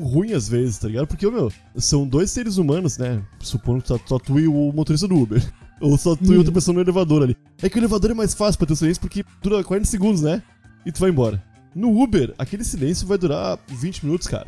ruim 0.01 0.33
às 0.33 0.47
vezes, 0.47 0.77
tá 0.77 0.87
ligado? 0.87 1.07
Porque, 1.07 1.29
meu, 1.29 1.51
são 1.75 2.07
dois 2.07 2.31
seres 2.31 2.57
humanos, 2.57 2.97
né? 2.97 3.21
Supondo 3.39 3.81
que 3.81 3.87
só, 3.87 4.19
tu 4.19 4.39
e 4.39 4.47
o 4.47 4.71
motorista 4.71 5.07
do 5.07 5.15
Uber. 5.15 5.43
Ou 5.81 5.97
só 5.97 6.15
tu 6.15 6.33
e 6.33 6.37
outra 6.37 6.53
pessoa 6.53 6.73
no 6.73 6.81
elevador 6.81 7.23
ali. 7.23 7.35
É 7.61 7.69
que 7.69 7.77
o 7.77 7.79
elevador 7.79 8.11
é 8.11 8.13
mais 8.13 8.33
fácil 8.33 8.57
pra 8.57 8.67
ter 8.67 8.73
o 8.73 8.77
silêncio 8.77 9.01
porque 9.01 9.25
dura 9.41 9.63
40 9.63 9.85
segundos, 9.85 10.21
né? 10.21 10.41
E 10.85 10.91
tu 10.91 10.99
vai 10.99 11.09
embora. 11.09 11.43
No 11.75 12.01
Uber, 12.01 12.33
aquele 12.37 12.63
silêncio 12.63 13.05
vai 13.05 13.17
durar 13.17 13.59
20 13.67 14.05
minutos, 14.05 14.27
cara. 14.27 14.47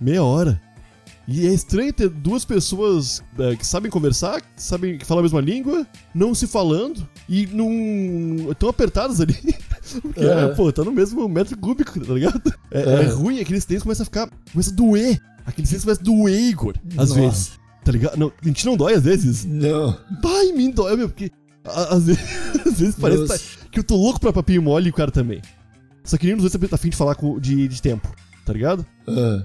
Meia 0.00 0.22
hora. 0.22 0.60
E 1.26 1.46
é 1.46 1.52
estranho 1.52 1.92
ter 1.92 2.08
duas 2.08 2.44
pessoas 2.44 3.22
é, 3.38 3.54
que 3.56 3.66
sabem 3.66 3.90
conversar, 3.90 4.40
que 4.40 4.48
sabem 4.56 4.98
que 4.98 5.04
falam 5.04 5.20
a 5.20 5.22
mesma 5.22 5.40
língua, 5.40 5.86
não 6.14 6.34
se 6.34 6.46
falando 6.46 7.08
e 7.28 7.46
não. 7.46 8.52
tão 8.54 8.68
apertadas 8.68 9.20
ali. 9.20 9.36
Porque, 10.00 10.20
É. 10.24 10.44
é, 10.44 10.48
pô, 10.48 10.72
tá 10.72 10.84
no 10.84 10.92
mesmo 10.92 11.28
metro 11.28 11.56
cúbico, 11.58 11.98
tá 12.04 12.12
ligado? 12.14 12.40
É, 12.70 12.80
é 12.80 13.02
É. 13.02 13.06
ruim, 13.08 13.40
aquele 13.40 13.60
silêncio 13.60 13.84
começa 13.84 14.02
a 14.02 14.06
ficar. 14.06 14.30
começa 14.52 14.70
a 14.70 14.74
doer. 14.74 15.20
Aquele 15.46 15.66
silêncio 15.66 15.86
começa 15.86 16.00
a 16.00 16.04
doer, 16.04 16.40
Igor. 16.40 16.74
Às 16.96 17.10
Nossa. 17.10 17.14
vezes. 17.20 17.60
Tá 17.84 17.92
ligado? 17.92 18.16
Não, 18.18 18.30
a 18.42 18.46
gente 18.46 18.66
não 18.66 18.76
dói 18.76 18.94
às 18.94 19.02
vezes. 19.04 19.44
Não. 19.44 19.96
Pai, 20.22 20.46
em 20.46 20.52
mim 20.56 20.70
dói, 20.70 20.96
meu, 20.96 21.08
porque. 21.08 21.30
a- 21.64 21.94
Às 21.94 22.04
vezes, 22.06 22.22
às 22.66 22.78
vezes 22.80 22.94
parece 22.94 23.26
tá- 23.26 23.66
que 23.70 23.78
eu 23.78 23.84
tô 23.84 23.96
louco 23.96 24.20
pra 24.20 24.32
papinho 24.32 24.62
mole 24.62 24.86
e 24.88 24.90
o 24.90 24.94
cara 24.94 25.10
também. 25.10 25.40
Só 26.04 26.16
que 26.16 26.26
nenhum 26.26 26.38
dos 26.38 26.50
dois 26.52 26.70
tá 26.70 26.76
afim 26.76 26.90
de 26.90 26.96
falar 26.96 27.14
com- 27.14 27.38
de, 27.38 27.68
de 27.68 27.80
tempo, 27.82 28.08
tá 28.44 28.52
ligado? 28.52 28.84
Ah. 29.08 29.44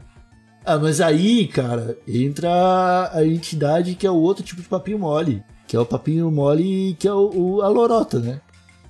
Ah, 0.68 0.80
mas 0.80 1.00
aí, 1.00 1.48
cara, 1.48 1.96
entra 2.08 3.12
a 3.14 3.26
entidade 3.26 3.94
que 3.96 4.08
é 4.08 4.10
o 4.12 4.16
outro 4.16 4.44
tipo 4.44 4.62
de 4.62 4.68
papinho 4.68 4.98
mole. 5.00 5.44
Que 5.68 5.76
é 5.76 5.80
o 5.80 5.86
papinho 5.86 6.30
mole 6.32 6.96
que 7.00 7.08
é 7.08 7.14
o, 7.14 7.30
o- 7.58 7.62
a 7.62 7.68
lorota, 7.68 8.20
né? 8.20 8.42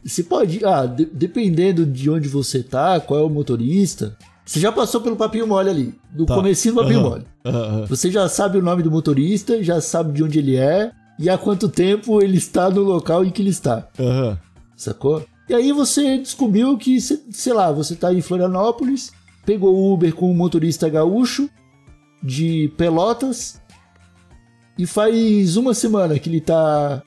Você 0.05 0.23
pode. 0.23 0.63
Ah, 0.63 0.85
de- 0.85 1.05
dependendo 1.05 1.85
de 1.85 2.09
onde 2.09 2.27
você 2.29 2.61
tá, 2.61 2.99
qual 2.99 3.19
é 3.19 3.23
o 3.23 3.29
motorista. 3.29 4.15
Você 4.45 4.59
já 4.59 4.71
passou 4.71 5.01
pelo 5.01 5.15
papinho 5.15 5.47
mole 5.47 5.69
ali. 5.69 5.95
Do 6.11 6.25
Tá. 6.25 6.35
comecinho 6.35 6.75
do 6.75 6.81
papinho 6.81 6.99
Aham. 6.99 7.09
mole. 7.09 7.25
Aham. 7.45 7.85
Você 7.87 8.11
já 8.11 8.29
sabe 8.29 8.59
o 8.59 8.61
nome 8.61 8.83
do 8.83 8.91
motorista, 8.91 9.63
já 9.63 9.81
sabe 9.81 10.13
de 10.13 10.23
onde 10.23 10.37
ele 10.37 10.55
é 10.55 10.91
e 11.17 11.29
há 11.29 11.37
quanto 11.37 11.67
tempo 11.67 12.21
ele 12.21 12.37
está 12.37 12.69
no 12.69 12.81
local 12.83 13.25
em 13.25 13.31
que 13.31 13.41
ele 13.41 13.49
está, 13.49 13.87
Aham. 13.99 14.37
sacou? 14.75 15.25
E 15.49 15.53
aí 15.55 15.71
você 15.71 16.17
descobriu 16.19 16.77
que, 16.77 16.99
sei 17.01 17.53
lá, 17.53 17.71
você 17.71 17.95
tá 17.95 18.13
em 18.13 18.21
Florianópolis, 18.21 19.11
pegou 19.45 19.73
o 19.75 19.93
Uber 19.93 20.13
com 20.13 20.29
um 20.29 20.35
motorista 20.35 20.87
gaúcho 20.89 21.49
de 22.21 22.71
Pelotas 22.77 23.59
e 24.77 24.85
faz 24.85 25.57
uma 25.57 25.73
semana 25.73 26.17
que 26.19 26.29
ele 26.29 26.41
tá 26.41 27.01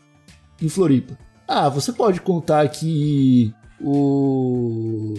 em 0.61 0.69
Floripa. 0.69 1.17
Ah, 1.49 1.69
você 1.71 1.93
pode 1.93 2.21
contar 2.21 2.69
que 2.69 3.53
o. 3.81 5.15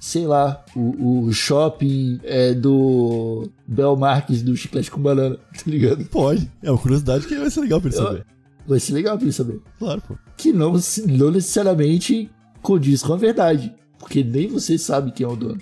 Sei 0.00 0.26
lá, 0.28 0.64
o, 0.76 1.24
o 1.24 1.32
shopping 1.32 2.20
é 2.22 2.54
do 2.54 3.50
Bel 3.66 3.96
Marques 3.96 4.42
do 4.42 4.56
Chiclete 4.56 4.90
com 4.92 5.00
Banana, 5.00 5.36
tá 5.52 5.62
ligado? 5.66 6.04
Pode. 6.06 6.50
É 6.62 6.70
uma 6.70 6.78
curiosidade 6.78 7.26
que 7.26 7.36
vai 7.36 7.50
ser 7.50 7.60
legal 7.60 7.80
pra 7.80 7.90
ele 7.90 7.96
saber. 7.96 8.26
Vai 8.66 8.78
ser 8.78 8.92
legal 8.92 9.16
pra 9.16 9.24
ele 9.24 9.32
saber. 9.32 9.60
Claro, 9.78 10.00
pô. 10.06 10.14
Que 10.36 10.52
não, 10.52 10.74
não 11.06 11.30
necessariamente 11.32 12.30
condiz 12.62 13.02
com 13.02 13.12
a 13.12 13.16
verdade. 13.16 13.74
Porque 13.98 14.22
nem 14.22 14.46
você 14.46 14.78
sabe 14.78 15.10
quem 15.10 15.26
é 15.26 15.28
o 15.28 15.34
dono. 15.34 15.58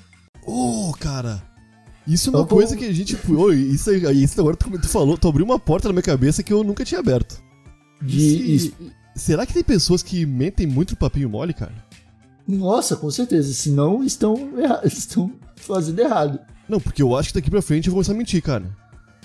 Ô, 0.46 0.92
cara. 1.00 1.42
Isso 2.06 2.28
é 2.28 2.32
uma 2.32 2.42
Então, 2.42 2.56
coisa 2.58 2.76
que 2.76 2.84
a 2.84 2.92
gente. 2.92 3.16
Ô, 3.32 3.50
isso, 3.52 3.88
aí- 3.90 4.22
isso 4.22 4.38
agora 4.40 4.56
tu, 4.56 4.70
tu 4.78 4.88
falou, 4.88 5.16
tu 5.16 5.28
abriu 5.28 5.44
uma 5.46 5.58
porta 5.58 5.88
na 5.88 5.92
minha 5.94 6.02
cabeça 6.02 6.42
que 6.42 6.52
eu 6.52 6.62
nunca 6.62 6.84
tinha 6.84 7.00
aberto. 7.00 7.42
De. 8.02 8.58
Se- 8.60 8.74
Será 9.16 9.46
que 9.46 9.54
tem 9.54 9.64
pessoas 9.64 10.02
que 10.02 10.26
mentem 10.26 10.66
muito 10.66 10.90
no 10.90 10.96
papinho 10.98 11.30
mole, 11.30 11.54
cara? 11.54 11.72
Nossa, 12.46 12.94
com 12.94 13.10
certeza. 13.10 13.52
Senão 13.52 14.04
estão, 14.04 14.50
erra... 14.58 14.82
estão 14.86 15.32
fazendo 15.56 15.98
errado. 15.98 16.38
Não, 16.68 16.78
porque 16.78 17.02
eu 17.02 17.16
acho 17.16 17.30
que 17.30 17.34
daqui 17.34 17.50
pra 17.50 17.62
frente 17.62 17.88
eu 17.88 17.92
vou 17.92 17.98
começar 17.98 18.12
a 18.12 18.16
mentir, 18.16 18.42
cara. 18.42 18.64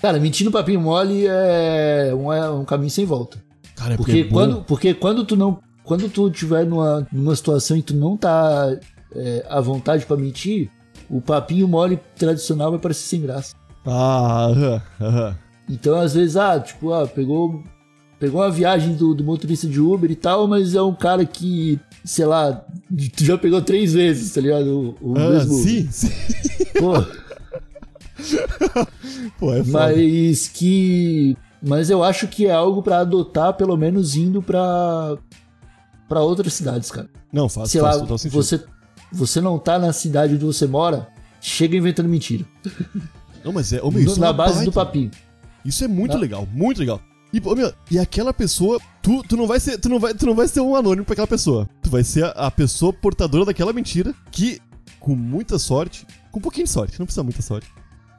Cara, 0.00 0.18
mentir 0.18 0.44
no 0.44 0.50
papinho 0.50 0.80
mole 0.80 1.26
é 1.26 2.12
um, 2.14 2.32
é 2.32 2.50
um 2.50 2.64
caminho 2.64 2.90
sem 2.90 3.04
volta. 3.04 3.38
Cara, 3.76 3.94
é 3.94 3.96
Porque, 3.96 4.20
é 4.20 4.24
bom. 4.24 4.30
quando, 4.30 4.64
porque 4.64 4.94
quando 4.94 5.24
tu 5.24 5.36
não. 5.36 5.60
Quando 5.84 6.08
tu 6.08 6.30
tiver 6.30 6.64
numa, 6.64 7.06
numa 7.12 7.34
situação 7.34 7.76
e 7.76 7.82
tu 7.82 7.94
não 7.94 8.16
tá 8.16 8.76
é, 9.14 9.44
à 9.48 9.60
vontade 9.60 10.06
pra 10.06 10.16
mentir, 10.16 10.70
o 11.10 11.20
papinho 11.20 11.66
mole 11.68 12.00
tradicional 12.16 12.70
vai 12.70 12.80
parecer 12.80 13.08
sem 13.08 13.20
graça. 13.20 13.54
Ah, 13.84 14.46
aham, 14.46 14.82
aham. 15.00 15.38
Então, 15.68 15.98
às 15.98 16.14
vezes, 16.14 16.36
ah, 16.36 16.58
tipo, 16.58 16.92
ah, 16.92 17.06
pegou. 17.06 17.62
Pegou 18.22 18.40
uma 18.40 18.50
viagem 18.52 18.94
do, 18.94 19.14
do 19.16 19.24
motorista 19.24 19.66
de 19.66 19.80
Uber 19.80 20.08
e 20.08 20.14
tal, 20.14 20.46
mas 20.46 20.76
é 20.76 20.80
um 20.80 20.94
cara 20.94 21.26
que, 21.26 21.80
sei 22.04 22.24
lá, 22.24 22.64
tu 23.16 23.24
já 23.24 23.36
pegou 23.36 23.60
três 23.60 23.94
vezes, 23.94 24.32
tá 24.32 24.40
ligado? 24.40 24.96
O, 25.00 25.10
o 25.10 25.18
Ah, 25.18 25.28
mesmo 25.30 25.54
sim, 25.54 25.88
sim. 25.90 26.08
Pô, 26.78 26.92
Pô, 29.40 29.52
é 29.52 29.64
foda. 29.64 29.70
mas 29.92 30.46
que. 30.46 31.36
Mas 31.60 31.90
eu 31.90 32.04
acho 32.04 32.28
que 32.28 32.46
é 32.46 32.52
algo 32.52 32.80
pra 32.80 33.00
adotar, 33.00 33.54
pelo 33.54 33.76
menos 33.76 34.14
indo 34.14 34.40
pra. 34.40 35.16
pra 36.08 36.20
outras 36.20 36.54
cidades, 36.54 36.92
cara. 36.92 37.08
Não, 37.32 37.48
faz, 37.48 37.70
sei 37.72 37.80
faz 37.80 37.96
lá, 37.96 38.02
total 38.02 38.18
sentido. 38.18 38.40
você, 38.40 38.62
você 39.12 39.40
não 39.40 39.58
tá 39.58 39.80
na 39.80 39.92
cidade 39.92 40.34
onde 40.34 40.44
você 40.44 40.66
mora, 40.68 41.08
chega 41.40 41.76
inventando 41.76 42.08
mentira. 42.08 42.44
Não, 43.44 43.52
mas 43.52 43.72
é. 43.72 43.80
Meu, 43.80 43.98
isso 43.98 44.20
na 44.20 44.28
é 44.28 44.32
base 44.32 44.54
baita. 44.58 44.70
do 44.70 44.72
papinho. 44.72 45.10
Isso 45.64 45.82
é 45.84 45.88
muito 45.88 46.12
Tá. 46.12 46.18
legal, 46.18 46.46
muito 46.52 46.78
legal. 46.78 47.00
E, 47.32 47.40
meu, 47.40 47.72
e 47.90 47.98
aquela 47.98 48.32
pessoa, 48.32 48.78
tu, 49.00 49.22
tu 49.22 49.36
não 49.36 49.46
vai 49.46 49.58
ser, 49.58 49.78
tu 49.78 49.88
não 49.88 49.98
vai, 49.98 50.14
tu 50.14 50.26
não 50.26 50.34
vai 50.34 50.46
ser 50.46 50.60
um 50.60 50.76
anônimo 50.76 51.04
pra 51.04 51.14
aquela 51.14 51.26
pessoa. 51.26 51.68
Tu 51.82 51.90
vai 51.90 52.04
ser 52.04 52.24
a, 52.24 52.30
a 52.30 52.50
pessoa 52.50 52.92
portadora 52.92 53.46
daquela 53.46 53.72
mentira 53.72 54.14
que, 54.30 54.60
com 55.00 55.14
muita 55.14 55.58
sorte, 55.58 56.06
com 56.30 56.38
um 56.38 56.42
pouquinho 56.42 56.66
de 56.66 56.72
sorte, 56.72 56.98
não 56.98 57.06
precisa 57.06 57.22
muita 57.22 57.40
sorte, 57.40 57.68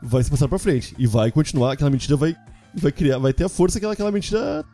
vai 0.02 0.23
se 0.23 0.32
passar 0.32 0.47
pra 0.47 0.58
frente 0.58 0.95
e 0.97 1.06
vai 1.06 1.32
continuar, 1.32 1.73
aquela 1.73 1.89
mentira 1.89 2.17
vai 2.17 2.36
vai 2.76 2.91
criar, 2.91 3.19
vai 3.19 3.34
ter 3.34 3.43
a 3.43 3.49
força 3.49 3.80
que 3.80 3.86
aquela, 3.86 4.12
mentira 4.12 4.65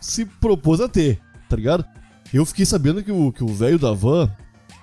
se 0.00 0.24
propôs 0.24 0.80
a 0.80 0.88
ter, 0.88 1.20
tá 1.48 1.56
ligado? 1.56 1.84
Eu 2.32 2.44
fiquei 2.46 2.64
sabendo 2.64 3.02
que 3.02 3.10
o 3.10 3.32
que 3.32 3.42
o 3.42 3.48
velho 3.48 3.78
da 3.78 3.92
van, 3.92 4.30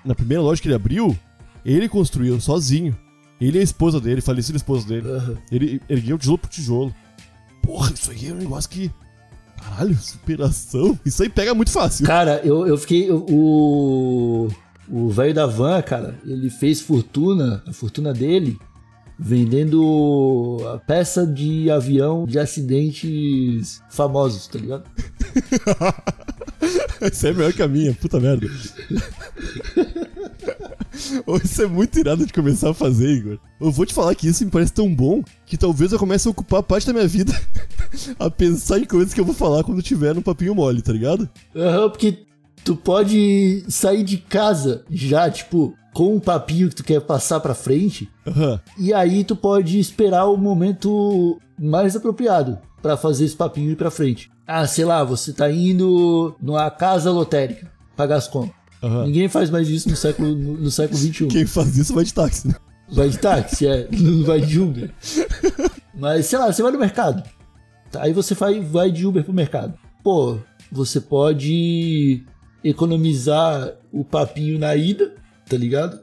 na 0.04 0.14
primeira 0.14 0.42
loja 0.42 0.60
que 0.60 0.68
ele 0.68 0.74
abriu, 0.74 1.16
ele 1.64 1.88
construiu 1.88 2.40
sozinho. 2.40 2.96
Ele 3.40 3.58
e 3.58 3.60
a 3.60 3.64
esposa 3.64 4.00
dele, 4.00 4.20
falecida 4.20 4.56
esposa 4.56 4.86
dele. 4.86 5.08
Aham. 5.08 5.36
Ele 5.50 5.82
ergueu 5.88 6.16
tijolo 6.16 6.38
por 6.38 6.48
tijolo. 6.48 6.94
Porra, 7.62 7.92
isso 7.92 8.10
aí 8.10 8.28
é 8.28 8.32
um 8.32 8.36
negócio 8.36 8.68
que. 8.68 8.90
Caralho, 9.56 9.96
superação. 9.96 10.98
Isso 11.04 11.22
aí 11.22 11.28
pega 11.28 11.54
muito 11.54 11.70
fácil. 11.70 12.04
Cara, 12.04 12.40
eu, 12.44 12.66
eu 12.66 12.76
fiquei. 12.76 13.08
O. 13.10 14.48
O 14.88 15.08
velho 15.08 15.32
da 15.32 15.46
van, 15.46 15.80
cara, 15.80 16.18
ele 16.26 16.50
fez 16.50 16.80
fortuna, 16.80 17.62
a 17.66 17.72
fortuna 17.72 18.12
dele, 18.12 18.58
vendendo 19.18 20.58
a 20.74 20.78
peça 20.78 21.24
de 21.24 21.70
avião 21.70 22.26
de 22.26 22.38
acidentes 22.38 23.80
famosos, 23.88 24.48
tá 24.48 24.58
ligado? 24.58 24.84
Isso 27.10 27.26
é 27.26 27.32
melhor 27.32 27.52
que 27.52 27.62
a 27.62 27.68
minha, 27.68 27.94
puta 27.94 28.20
merda. 28.20 28.46
Isso 31.44 31.62
é 31.62 31.66
muito 31.66 31.98
irado 31.98 32.24
de 32.26 32.32
começar 32.32 32.70
a 32.70 32.74
fazer, 32.74 33.08
Igor. 33.10 33.38
Eu 33.60 33.70
vou 33.70 33.84
te 33.86 33.94
falar 33.94 34.14
que 34.14 34.28
isso 34.28 34.44
me 34.44 34.50
parece 34.50 34.72
tão 34.72 34.92
bom 34.94 35.22
que 35.46 35.56
talvez 35.56 35.92
eu 35.92 35.98
comece 35.98 36.28
a 36.28 36.30
ocupar 36.30 36.62
parte 36.62 36.86
da 36.86 36.92
minha 36.92 37.06
vida 37.06 37.32
a 38.18 38.30
pensar 38.30 38.78
em 38.78 38.84
coisas 38.84 39.12
que 39.14 39.20
eu 39.20 39.24
vou 39.24 39.34
falar 39.34 39.64
quando 39.64 39.82
tiver 39.82 40.14
no 40.14 40.22
papinho 40.22 40.54
mole, 40.54 40.82
tá 40.82 40.92
ligado? 40.92 41.28
Aham, 41.54 41.90
porque 41.90 42.24
tu 42.64 42.76
pode 42.76 43.64
sair 43.68 44.02
de 44.04 44.18
casa 44.18 44.84
já, 44.90 45.30
tipo, 45.30 45.74
com 45.92 46.14
um 46.14 46.20
papinho 46.20 46.68
que 46.68 46.76
tu 46.76 46.84
quer 46.84 47.00
passar 47.00 47.40
pra 47.40 47.54
frente, 47.54 48.08
Aham. 48.26 48.60
e 48.78 48.92
aí 48.94 49.24
tu 49.24 49.36
pode 49.36 49.78
esperar 49.78 50.26
o 50.26 50.36
momento 50.36 51.38
mais 51.58 51.94
apropriado 51.96 52.58
pra 52.80 52.96
fazer 52.96 53.24
esse 53.24 53.36
papinho 53.36 53.70
ir 53.70 53.76
pra 53.76 53.90
frente. 53.90 54.30
Ah, 54.46 54.66
sei 54.66 54.84
lá, 54.84 55.04
você 55.04 55.32
tá 55.32 55.50
indo 55.50 56.34
numa 56.42 56.68
casa 56.70 57.10
lotérica 57.10 57.70
pagar 57.96 58.16
as 58.16 58.26
contas. 58.26 58.54
Aham. 58.82 59.06
Ninguém 59.06 59.28
faz 59.28 59.48
mais 59.50 59.68
isso 59.68 59.88
no 59.88 59.96
século, 59.96 60.34
no, 60.34 60.54
no 60.58 60.70
século 60.70 60.98
XXI. 60.98 61.26
Quem 61.28 61.46
faz 61.46 61.76
isso 61.78 61.94
vai 61.94 62.04
de 62.04 62.12
táxi, 62.12 62.48
né? 62.48 62.54
Vai 62.90 63.08
de 63.08 63.18
táxi, 63.18 63.66
é, 63.66 63.88
não 63.92 64.24
vai 64.24 64.40
de 64.40 64.60
Uber. 64.60 64.90
Mas, 65.94 66.26
sei 66.26 66.38
lá, 66.38 66.52
você 66.52 66.62
vai 66.62 66.72
no 66.72 66.78
mercado. 66.78 67.22
Tá, 67.90 68.02
Aí 68.02 68.12
você 68.12 68.34
vai, 68.34 68.60
vai 68.60 68.90
de 68.90 69.06
Uber 69.06 69.22
pro 69.22 69.32
mercado. 69.32 69.74
Pô, 70.02 70.38
você 70.70 71.00
pode 71.00 72.24
economizar 72.64 73.74
o 73.92 74.04
papinho 74.04 74.58
na 74.58 74.74
ida, 74.74 75.14
tá 75.48 75.56
ligado? 75.56 76.00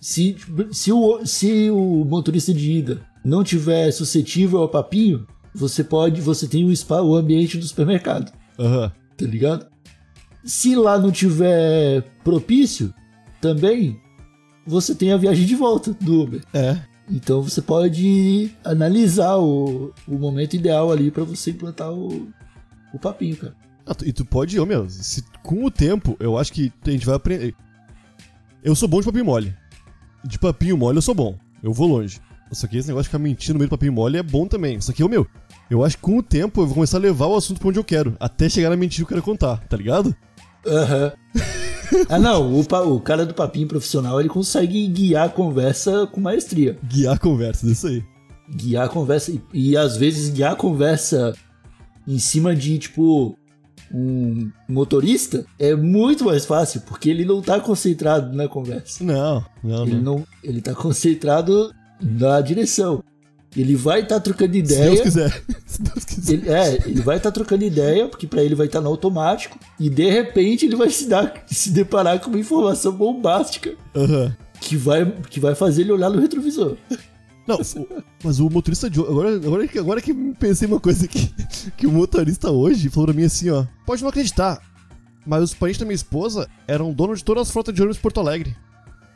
Se, 0.00 0.36
se, 0.70 0.92
o, 0.92 1.24
se 1.26 1.70
o 1.70 2.04
motorista 2.04 2.52
de 2.52 2.72
ida 2.72 3.00
não 3.24 3.42
tiver 3.42 3.90
suscetível 3.90 4.60
ao 4.60 4.68
papinho, 4.68 5.26
você 5.54 5.82
pode, 5.82 6.20
você 6.20 6.46
tem 6.46 6.64
o, 6.64 6.76
spa, 6.76 7.00
o 7.00 7.14
ambiente 7.14 7.56
do 7.56 7.66
supermercado, 7.66 8.32
Aham. 8.58 8.92
tá 9.16 9.24
ligado? 9.24 9.66
Se 10.44 10.74
lá 10.76 10.98
não 10.98 11.10
tiver 11.10 12.02
propício, 12.22 12.92
também 13.40 13.98
você 14.66 14.94
tem 14.94 15.12
a 15.12 15.16
viagem 15.16 15.46
de 15.46 15.54
volta 15.54 15.92
do 16.00 16.22
Uber. 16.22 16.42
É. 16.52 16.78
Então 17.10 17.42
você 17.42 17.60
pode 17.60 18.50
analisar 18.64 19.36
o, 19.36 19.92
o 20.08 20.18
momento 20.18 20.54
ideal 20.54 20.90
ali 20.90 21.10
pra 21.10 21.24
você 21.24 21.50
implantar 21.50 21.92
o, 21.92 22.28
o 22.92 22.98
papinho, 22.98 23.36
cara. 23.36 23.54
Ah, 23.86 23.94
tu- 23.94 24.06
e 24.06 24.12
tu 24.12 24.24
pode, 24.24 24.58
ô 24.58 24.64
meu, 24.64 24.88
se, 24.88 25.22
com 25.42 25.64
o 25.64 25.70
tempo, 25.70 26.16
eu 26.18 26.38
acho 26.38 26.52
que 26.52 26.72
a 26.86 26.90
gente 26.90 27.04
vai 27.04 27.14
aprender. 27.16 27.54
Eu 28.62 28.74
sou 28.74 28.88
bom 28.88 29.00
de 29.00 29.04
papinho 29.06 29.26
mole. 29.26 29.54
De 30.24 30.38
papinho 30.38 30.76
mole 30.78 30.96
eu 30.98 31.02
sou 31.02 31.14
bom. 31.14 31.36
Eu 31.62 31.72
vou 31.72 31.86
longe. 31.86 32.18
Só 32.50 32.66
que 32.66 32.76
esse 32.78 32.88
negócio 32.88 33.04
de 33.04 33.08
ficar 33.08 33.18
mentindo 33.18 33.54
no 33.54 33.58
meio 33.58 33.68
do 33.68 33.76
papinho 33.76 33.92
mole 33.92 34.16
é 34.16 34.22
bom 34.22 34.46
também. 34.46 34.80
Só 34.80 34.92
que, 34.92 35.02
ô 35.04 35.08
meu, 35.08 35.26
eu 35.68 35.84
acho 35.84 35.96
que 35.96 36.02
com 36.02 36.16
o 36.16 36.22
tempo 36.22 36.62
eu 36.62 36.66
vou 36.66 36.74
começar 36.74 36.96
a 36.96 37.00
levar 37.00 37.26
o 37.26 37.36
assunto 37.36 37.58
pra 37.60 37.68
onde 37.68 37.78
eu 37.78 37.84
quero. 37.84 38.16
Até 38.18 38.48
chegar 38.48 38.70
na 38.70 38.76
mentira 38.76 39.04
que 39.06 39.12
eu 39.12 39.16
quero 39.16 39.22
contar, 39.22 39.58
tá 39.68 39.76
ligado? 39.76 40.14
Aham. 40.66 41.12
ah, 42.08 42.18
não, 42.18 42.52
o, 42.52 42.60
o 42.60 43.00
cara 43.00 43.26
do 43.26 43.34
papinho 43.34 43.68
profissional 43.68 44.20
ele 44.20 44.28
consegue 44.28 44.86
guiar 44.88 45.26
a 45.26 45.28
conversa 45.28 46.06
com 46.06 46.20
maestria. 46.20 46.78
Guiar 46.84 47.14
a 47.14 47.18
conversa, 47.18 47.66
isso 47.66 47.86
aí. 47.86 48.02
Guiar 48.50 48.86
a 48.86 48.88
conversa 48.88 49.32
e, 49.32 49.40
e 49.52 49.76
às 49.76 49.96
vezes 49.96 50.30
guiar 50.30 50.52
a 50.52 50.56
conversa 50.56 51.34
em 52.06 52.18
cima 52.18 52.54
de 52.54 52.78
tipo 52.78 53.36
um 53.92 54.50
motorista 54.68 55.46
é 55.58 55.74
muito 55.74 56.24
mais 56.24 56.44
fácil 56.44 56.80
porque 56.82 57.08
ele 57.08 57.24
não 57.24 57.40
tá 57.40 57.60
concentrado 57.60 58.34
na 58.34 58.48
conversa. 58.48 59.04
Não, 59.04 59.44
não, 59.62 59.82
Ele 59.86 59.94
não. 59.96 60.16
não, 60.18 60.26
ele 60.42 60.60
tá 60.60 60.74
concentrado 60.74 61.72
na 62.00 62.40
direção. 62.40 63.02
Ele 63.56 63.76
vai 63.76 64.00
estar 64.00 64.18
trocando 64.20 64.52
Se 64.52 64.58
ideia. 64.58 64.84
Deus 64.90 65.00
quiser. 65.00 65.44
Se 65.66 65.82
Deus 65.82 66.04
quiser. 66.04 66.32
Ele, 66.34 66.48
é, 66.50 66.74
ele 66.86 67.00
vai 67.02 67.16
estar 67.18 67.30
trocando 67.30 67.64
ideia, 67.64 68.08
porque 68.08 68.26
pra 68.26 68.42
ele 68.42 68.54
vai 68.54 68.66
estar 68.66 68.80
no 68.80 68.88
automático, 68.88 69.58
e 69.78 69.88
de 69.88 70.10
repente 70.10 70.66
ele 70.66 70.74
vai 70.76 70.90
se, 70.90 71.06
dar, 71.08 71.44
se 71.46 71.70
deparar 71.70 72.18
com 72.20 72.30
uma 72.30 72.38
informação 72.38 72.92
bombástica 72.92 73.74
Aham. 73.94 74.36
que 74.60 74.76
vai, 74.76 75.08
que 75.30 75.38
vai 75.38 75.54
fazer 75.54 75.82
ele 75.82 75.92
olhar 75.92 76.10
no 76.10 76.20
retrovisor. 76.20 76.76
Não, 77.46 77.58
mas 78.24 78.40
o 78.40 78.48
motorista 78.48 78.88
de 78.88 78.98
hoje. 79.00 79.10
Agora, 79.10 79.36
agora, 79.36 79.68
que- 79.68 79.78
agora 79.78 80.00
que 80.00 80.14
pensei 80.38 80.66
uma 80.66 80.80
coisa 80.80 81.04
aqui. 81.04 81.30
Que 81.76 81.86
o 81.86 81.92
motorista 81.92 82.50
hoje 82.50 82.88
falou 82.88 83.06
pra 83.08 83.14
mim 83.14 83.24
assim, 83.24 83.50
ó. 83.50 83.64
Pode 83.86 84.00
não 84.02 84.08
acreditar. 84.08 84.60
Mas 85.26 85.42
os 85.42 85.54
parentes 85.54 85.78
da 85.78 85.84
minha 85.86 85.94
esposa 85.94 86.48
eram 86.66 86.92
donos 86.92 87.18
de 87.18 87.24
todas 87.24 87.42
as 87.48 87.50
frotas 87.50 87.74
de 87.74 87.80
ônibus 87.82 87.96
de 87.96 88.02
Porto 88.02 88.18
Alegre. 88.20 88.54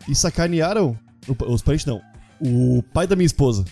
E 0.08 0.14
sacanearam. 0.14 0.98
Os 1.46 1.62
parentes 1.62 1.86
não. 1.86 2.00
O 2.40 2.82
pai 2.92 3.06
da 3.06 3.16
minha 3.16 3.26
esposa 3.26 3.64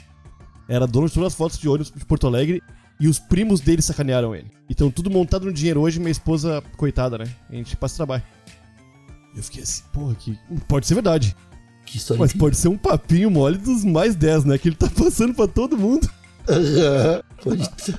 era 0.69 0.87
dono 0.87 1.09
de 1.09 1.15
todas 1.15 1.29
as 1.29 1.35
frotas 1.35 1.59
de 1.59 1.69
ônibus 1.69 1.93
de 1.95 2.05
Porto 2.05 2.27
Alegre. 2.27 2.63
E 2.99 3.09
os 3.09 3.19
primos 3.19 3.61
dele 3.61 3.83
sacanearam 3.83 4.35
ele. 4.35 4.51
Então 4.71 4.91
tudo 4.91 5.11
montado 5.11 5.45
no 5.45 5.53
dinheiro 5.53 5.83
hoje, 5.83 6.01
minha 6.01 6.11
esposa, 6.11 6.63
coitada, 6.79 7.19
né? 7.19 7.27
A 7.51 7.55
gente 7.55 7.77
passa 7.77 7.97
trabalho. 7.97 8.23
Eu 9.37 9.43
fiquei 9.43 9.63
assim, 9.63 9.83
porra, 9.93 10.15
que. 10.15 10.39
Pode 10.67 10.87
ser 10.87 10.95
verdade. 10.95 11.37
Que 11.85 11.99
história 11.99 12.19
Mas 12.19 12.33
pode 12.33 12.57
ser 12.57 12.69
um 12.69 12.77
papinho 12.77 13.31
mole 13.31 13.59
dos 13.59 13.85
mais 13.85 14.17
10, 14.17 14.45
né? 14.47 14.59
Que 14.59 14.69
ele 14.69 14.77
tá 14.77 14.89
passando 14.97 15.35
pra 15.35 15.47
todo 15.47 15.77
mundo. 15.77 16.11
Pode 17.43 17.69
ter. 17.71 17.99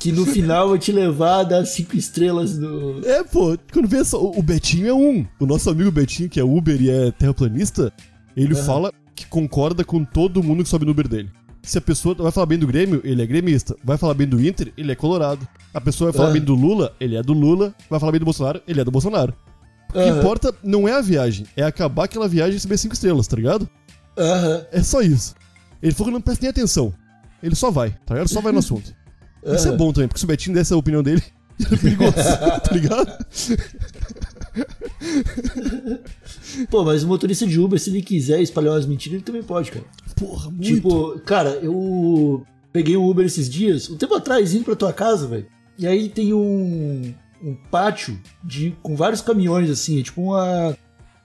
que 0.00 0.12
no 0.12 0.26
final 0.26 0.70
vai 0.70 0.78
te 0.78 0.90
levar 0.90 1.40
a 1.40 1.44
dar 1.44 1.64
cinco 1.64 1.96
estrelas 1.96 2.58
no. 2.58 3.00
É, 3.06 3.22
pô, 3.22 3.56
quando 3.72 3.88
vê 3.88 4.04
só, 4.04 4.20
o 4.20 4.42
Betinho 4.42 4.88
é 4.88 4.94
um. 4.94 5.24
O 5.38 5.46
nosso 5.46 5.70
amigo 5.70 5.90
Betinho, 5.90 6.28
que 6.28 6.40
é 6.40 6.44
Uber 6.44 6.80
e 6.80 6.90
é 6.90 7.12
terraplanista, 7.12 7.92
ele 8.36 8.54
fala 8.54 8.92
que 9.18 9.26
concorda 9.26 9.84
com 9.84 10.04
todo 10.04 10.42
mundo 10.42 10.62
que 10.62 10.68
sobe 10.68 10.84
no 10.84 10.92
Uber 10.92 11.08
dele. 11.08 11.30
Se 11.62 11.76
a 11.76 11.80
pessoa 11.80 12.14
vai 12.14 12.30
falar 12.32 12.46
bem 12.46 12.58
do 12.58 12.66
Grêmio, 12.66 13.00
ele 13.04 13.20
é 13.22 13.26
gremista. 13.26 13.76
Vai 13.84 13.98
falar 13.98 14.14
bem 14.14 14.26
do 14.26 14.40
Inter, 14.40 14.72
ele 14.76 14.92
é 14.92 14.94
colorado. 14.94 15.46
A 15.74 15.80
pessoa 15.80 16.10
vai 16.10 16.16
falar 16.16 16.30
Ah. 16.30 16.32
bem 16.32 16.40
do 16.42 16.54
Lula, 16.54 16.94
ele 17.00 17.16
é 17.16 17.22
do 17.22 17.32
Lula. 17.32 17.74
Vai 17.90 17.98
falar 18.00 18.12
bem 18.12 18.18
do 18.20 18.24
Bolsonaro, 18.24 18.62
ele 18.66 18.80
é 18.80 18.84
do 18.84 18.90
Bolsonaro. 18.90 19.34
O 19.90 19.92
que 19.92 19.98
Aham. 19.98 20.18
importa 20.18 20.54
não 20.62 20.86
é 20.88 20.92
a 20.92 21.00
viagem, 21.00 21.46
é 21.56 21.62
acabar 21.64 22.04
aquela 22.04 22.28
viagem 22.28 22.52
e 22.52 22.54
receber 22.54 22.78
cinco 22.78 22.94
estrelas, 22.94 23.26
tá 23.26 23.36
ligado? 23.36 23.68
Aham. 24.16 24.66
É 24.72 24.82
só 24.82 25.00
isso. 25.02 25.34
Ele 25.82 25.92
falou 25.92 26.06
que 26.08 26.14
não 26.14 26.20
presta 26.20 26.42
nem 26.42 26.50
atenção. 26.50 26.92
Ele 27.42 27.54
só 27.54 27.70
vai, 27.70 27.90
tá 28.06 28.14
ligado? 28.14 28.28
Só 28.28 28.40
vai 28.40 28.52
no 28.52 28.58
assunto. 28.60 28.94
Isso 29.44 29.68
é 29.68 29.76
bom 29.76 29.92
também, 29.92 30.08
porque 30.08 30.18
se 30.18 30.24
o 30.24 30.28
Betinho 30.28 30.54
desse 30.54 30.72
a 30.72 30.76
opinião 30.76 31.02
dele, 31.02 31.22
era 31.66 31.76
perigoso, 31.76 32.12
tá 32.62 32.70
ligado? 32.72 33.12
Pô, 36.70 36.84
mas 36.84 37.02
o 37.02 37.08
motorista 37.08 37.46
de 37.46 37.58
Uber, 37.58 37.78
se 37.78 37.90
ele 37.90 38.02
quiser 38.02 38.40
espalhar 38.40 38.74
umas 38.74 38.86
mentiras, 38.86 39.14
ele 39.14 39.24
também 39.24 39.42
pode, 39.42 39.70
cara. 39.70 39.84
Porra, 40.16 40.50
muito. 40.50 40.62
Tipo, 40.62 41.18
cara, 41.20 41.50
eu 41.62 42.44
peguei 42.72 42.96
um 42.96 43.08
Uber 43.08 43.26
esses 43.26 43.48
dias, 43.48 43.88
um 43.90 43.96
tempo 43.96 44.14
atrás, 44.14 44.54
indo 44.54 44.64
pra 44.64 44.76
tua 44.76 44.92
casa, 44.92 45.26
velho. 45.26 45.46
E 45.78 45.86
aí 45.86 46.08
tem 46.08 46.32
um, 46.32 47.14
um 47.42 47.54
pátio 47.70 48.18
de, 48.42 48.76
com 48.82 48.96
vários 48.96 49.20
caminhões, 49.20 49.70
assim, 49.70 50.00
é 50.00 50.02
tipo 50.02 50.22
uma, 50.22 50.76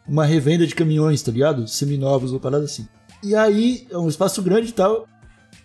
uma 0.08 0.26
revenda 0.26 0.68
de 0.68 0.76
caminhões, 0.76 1.22
tá 1.22 1.32
ligado? 1.32 1.68
Seminovos, 1.68 2.32
uma 2.32 2.40
parada 2.40 2.66
assim. 2.66 2.88
E 3.24 3.36
aí, 3.36 3.88
é 3.90 3.98
um 3.98 4.08
espaço 4.08 4.42
grande 4.42 4.70
e 4.70 4.74
tal. 4.74 5.08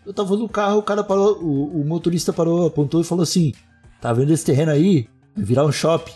Eu 0.07 0.15
tava 0.15 0.37
no 0.37 0.49
carro, 0.49 0.79
o 0.79 0.83
cara 0.83 1.05
parou, 1.05 1.39
o, 1.43 1.81
o 1.81 1.85
motorista 1.85 2.33
parou, 2.33 2.67
apontou 2.67 3.01
e 3.01 3.05
falou 3.05 3.23
assim: 3.23 3.53
Tá 4.01 4.13
vendo 4.13 4.33
esse 4.33 4.45
terreno 4.45 4.71
aí? 4.71 5.09
Vai 5.35 5.45
virar 5.45 5.65
um 5.65 5.73
shopping. 5.73 6.13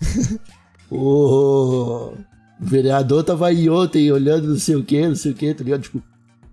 o 0.90 2.12
vereador 2.60 3.22
tava 3.22 3.48
aí 3.48 3.68
ontem 3.68 4.10
olhando 4.10 4.48
não 4.48 4.58
sei 4.58 4.76
o 4.76 4.84
que, 4.84 5.06
não 5.06 5.16
sei 5.16 5.32
o 5.32 5.34
que, 5.34 5.54
tá 5.54 5.64
ligado? 5.64 5.82
Tipo, 5.82 6.02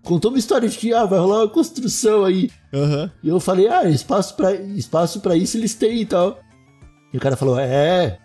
contou 0.03 0.31
uma 0.31 0.37
história 0.37 0.69
de 0.69 0.77
que 0.77 0.93
ah, 0.93 1.05
vai 1.05 1.19
rolar 1.19 1.39
uma 1.39 1.49
construção 1.49 2.23
aí. 2.23 2.49
Aham. 2.73 3.11
E 3.23 3.29
eu 3.29 3.39
falei, 3.39 3.67
ah, 3.67 3.89
espaço 3.89 4.35
pra, 4.35 4.53
espaço 4.53 5.19
pra 5.19 5.35
isso 5.35 5.57
eles 5.57 5.73
têm 5.73 6.01
e 6.01 6.05
tal. 6.05 6.39
E 7.13 7.17
o 7.17 7.19
cara 7.19 7.35
falou, 7.35 7.59
é. 7.59 8.19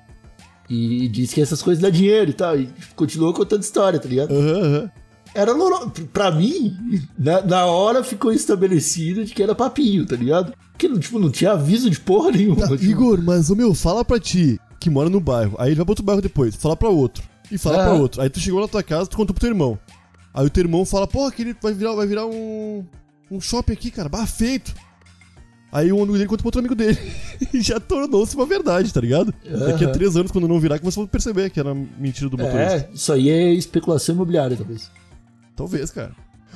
E 0.68 1.08
disse 1.08 1.34
que 1.34 1.40
essas 1.40 1.62
coisas 1.62 1.82
dão 1.82 1.90
dinheiro 1.90 2.30
e 2.30 2.34
tal. 2.34 2.58
E 2.58 2.68
continuou 2.94 3.32
contando 3.32 3.62
história, 3.62 3.98
tá 3.98 4.08
ligado? 4.08 4.32
Aham, 4.32 4.60
aham. 4.60 4.90
Era 5.34 5.54
normal. 5.54 5.92
Pra 6.12 6.30
mim, 6.30 6.76
na, 7.18 7.40
na 7.42 7.66
hora 7.66 8.02
ficou 8.02 8.32
estabelecido 8.32 9.24
de 9.24 9.32
que 9.32 9.42
era 9.42 9.54
papinho, 9.54 10.04
tá 10.04 10.16
ligado? 10.16 10.52
Porque, 10.72 10.88
tipo, 10.98 11.18
não 11.18 11.30
tinha 11.30 11.52
aviso 11.52 11.88
de 11.88 12.00
porra 12.00 12.32
nenhuma. 12.32 12.68
Tá, 12.68 12.76
tipo, 12.76 12.84
Igor, 12.84 13.22
mas, 13.22 13.50
ô 13.50 13.54
meu, 13.54 13.74
fala 13.74 14.04
pra 14.04 14.18
ti, 14.18 14.58
que 14.80 14.90
mora 14.90 15.08
no 15.10 15.20
bairro. 15.20 15.54
Aí 15.58 15.68
ele 15.68 15.76
vai 15.76 15.84
pra 15.84 15.92
outro 15.92 16.04
bairro 16.04 16.22
depois, 16.22 16.56
fala 16.56 16.74
pra 16.76 16.88
outro. 16.88 17.22
E 17.52 17.58
fala 17.58 17.82
Ah. 17.82 17.84
pra 17.86 17.94
outro. 17.94 18.22
Aí 18.22 18.30
tu 18.30 18.40
chegou 18.40 18.60
na 18.60 18.66
tua 18.68 18.82
casa, 18.82 19.08
tu 19.08 19.16
contou 19.16 19.34
pro 19.34 19.40
teu 19.40 19.50
irmão. 19.50 19.78
Aí 20.32 20.46
o 20.46 20.50
teu 20.50 20.62
irmão 20.62 20.84
fala, 20.84 21.06
porra, 21.06 21.30
que 21.30 21.42
ele 21.42 21.56
vai 21.60 21.72
virar, 21.74 21.92
vai 21.94 22.06
virar 22.06 22.26
um. 22.26 22.84
um 23.30 23.40
shopping 23.40 23.72
aqui, 23.72 23.90
cara, 23.90 24.08
bah, 24.08 24.26
feito. 24.26 24.74
Aí 25.72 25.92
o 25.92 25.98
amigo 25.98 26.14
dele 26.14 26.26
conta 26.26 26.38
pro 26.42 26.48
outro 26.48 26.58
amigo 26.60 26.74
dele. 26.74 26.98
e 27.54 27.60
já 27.60 27.78
tornou-se 27.78 28.34
uma 28.34 28.46
verdade, 28.46 28.92
tá 28.92 29.00
ligado? 29.00 29.32
Daqui 29.66 29.84
a 29.84 29.90
três 29.92 30.16
anos, 30.16 30.32
quando 30.32 30.48
não 30.48 30.58
virar, 30.58 30.78
que 30.78 30.84
você 30.84 30.98
vai 30.98 31.06
perceber 31.08 31.50
que 31.50 31.60
era 31.60 31.72
mentira 31.74 32.28
do 32.28 32.36
motorista. 32.36 32.74
É, 32.76 32.88
isso 32.92 33.12
aí 33.12 33.28
é 33.28 33.52
especulação 33.52 34.14
imobiliária, 34.14 34.56
talvez. 34.56 34.90
Talvez, 35.54 35.90
cara. 35.90 36.12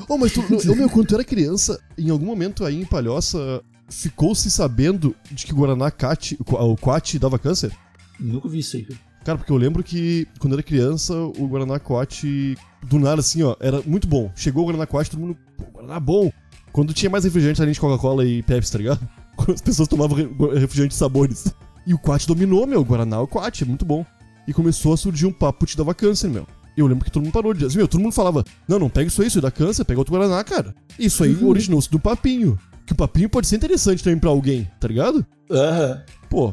Oh, 0.09 0.19
mas 0.19 0.33
tu, 0.33 0.41
ô, 0.41 0.75
meu, 0.75 0.89
quando 0.91 1.07
tu 1.07 1.15
era 1.15 1.23
criança, 1.23 1.79
em 1.97 2.11
algum 2.11 2.27
momento 2.27 2.65
aí 2.65 2.81
em 2.81 2.85
Palhoça, 2.85 3.63
ficou-se 3.89 4.51
sabendo 4.51 5.15
de 5.31 5.47
que 5.47 5.53
o 5.53 5.57
Guaraná 5.57 5.91
Cate, 5.93 6.37
o 6.45 6.77
Quat 6.77 7.17
dava 7.19 7.39
câncer? 7.39 7.71
Nunca 8.19 8.49
vi 8.49 8.59
isso 8.59 8.77
aí, 8.77 8.85
cara. 8.85 9.01
Cara, 9.25 9.39
porque 9.39 9.51
eu 9.53 9.57
lembro 9.57 9.83
que 9.83 10.27
quando 10.39 10.53
eu 10.53 10.59
era 10.59 10.63
criança, 10.63 11.15
o 11.15 11.47
Guaraná 11.49 11.79
Coate, 11.79 12.57
do 12.87 12.99
nada 12.99 13.21
assim, 13.21 13.43
ó, 13.43 13.57
era 13.59 13.81
muito 13.87 14.07
bom. 14.07 14.31
Chegou 14.37 14.63
o 14.63 14.67
Guaraná 14.67 14.87
Coate, 14.87 15.11
todo 15.11 15.21
mundo, 15.21 15.37
pô, 15.57 15.65
Guaraná 15.73 15.99
bom. 15.99 16.31
Quando 16.73 16.93
tinha 16.93 17.09
mais 17.09 17.25
refrigerante 17.25 17.63
além 17.63 17.73
de 17.73 17.81
Coca-Cola 17.81 18.25
e 18.27 18.43
Pepsi, 18.43 18.73
tá 18.73 18.79
ligado? 18.79 19.01
Quando 19.37 19.53
as 19.55 19.61
pessoas 19.63 19.89
tomavam 19.89 20.17
re- 20.17 20.29
refrigerante 20.59 20.93
de 20.93 20.99
sabores. 20.99 21.53
E 21.87 21.95
o 21.95 21.99
Coate 21.99 22.27
dominou, 22.27 22.67
meu, 22.67 22.81
o 22.81 22.85
Guaraná 22.85 23.17
é 23.17 23.21
o 23.21 23.27
Coate, 23.27 23.65
é 23.65 23.67
muito 23.67 23.85
bom. 23.85 24.05
E 24.47 24.53
começou 24.53 24.93
a 24.93 24.97
surgir 24.97 25.25
um 25.27 25.33
papo 25.33 25.65
que 25.65 25.73
te 25.73 25.77
dava 25.79 25.95
câncer, 25.95 26.29
meu. 26.29 26.47
Eu 26.77 26.87
lembro 26.87 27.05
que 27.05 27.11
todo 27.11 27.23
mundo 27.23 27.33
parou 27.33 27.53
de 27.55 27.61
dizer, 27.61 27.69
assim, 27.69 27.79
meu, 27.79 27.89
todo 27.89 28.01
mundo 28.03 28.13
falava, 28.13 28.45
não, 28.69 28.79
não 28.79 28.91
pega 28.91 29.07
isso 29.09 29.23
aí, 29.23 29.29
isso 29.29 29.39
aí 29.39 29.43
dá 29.43 29.51
câncer, 29.51 29.85
pega 29.85 30.01
outro 30.01 30.13
Guaraná, 30.13 30.43
cara. 30.45 30.75
Isso 30.99 31.23
aí 31.25 31.43
originou-se 31.43 31.91
do 31.91 31.99
papinho. 32.01 32.59
Que 32.85 32.93
o 32.93 32.97
papinho 32.97 33.31
pode 33.31 33.47
ser 33.47 33.57
interessante 33.57 34.03
também 34.05 34.19
pra 34.19 34.29
alguém, 34.31 34.69
tá 34.79 34.87
ligado? 34.89 35.25
Aham. 35.51 36.03
Pô, 36.29 36.53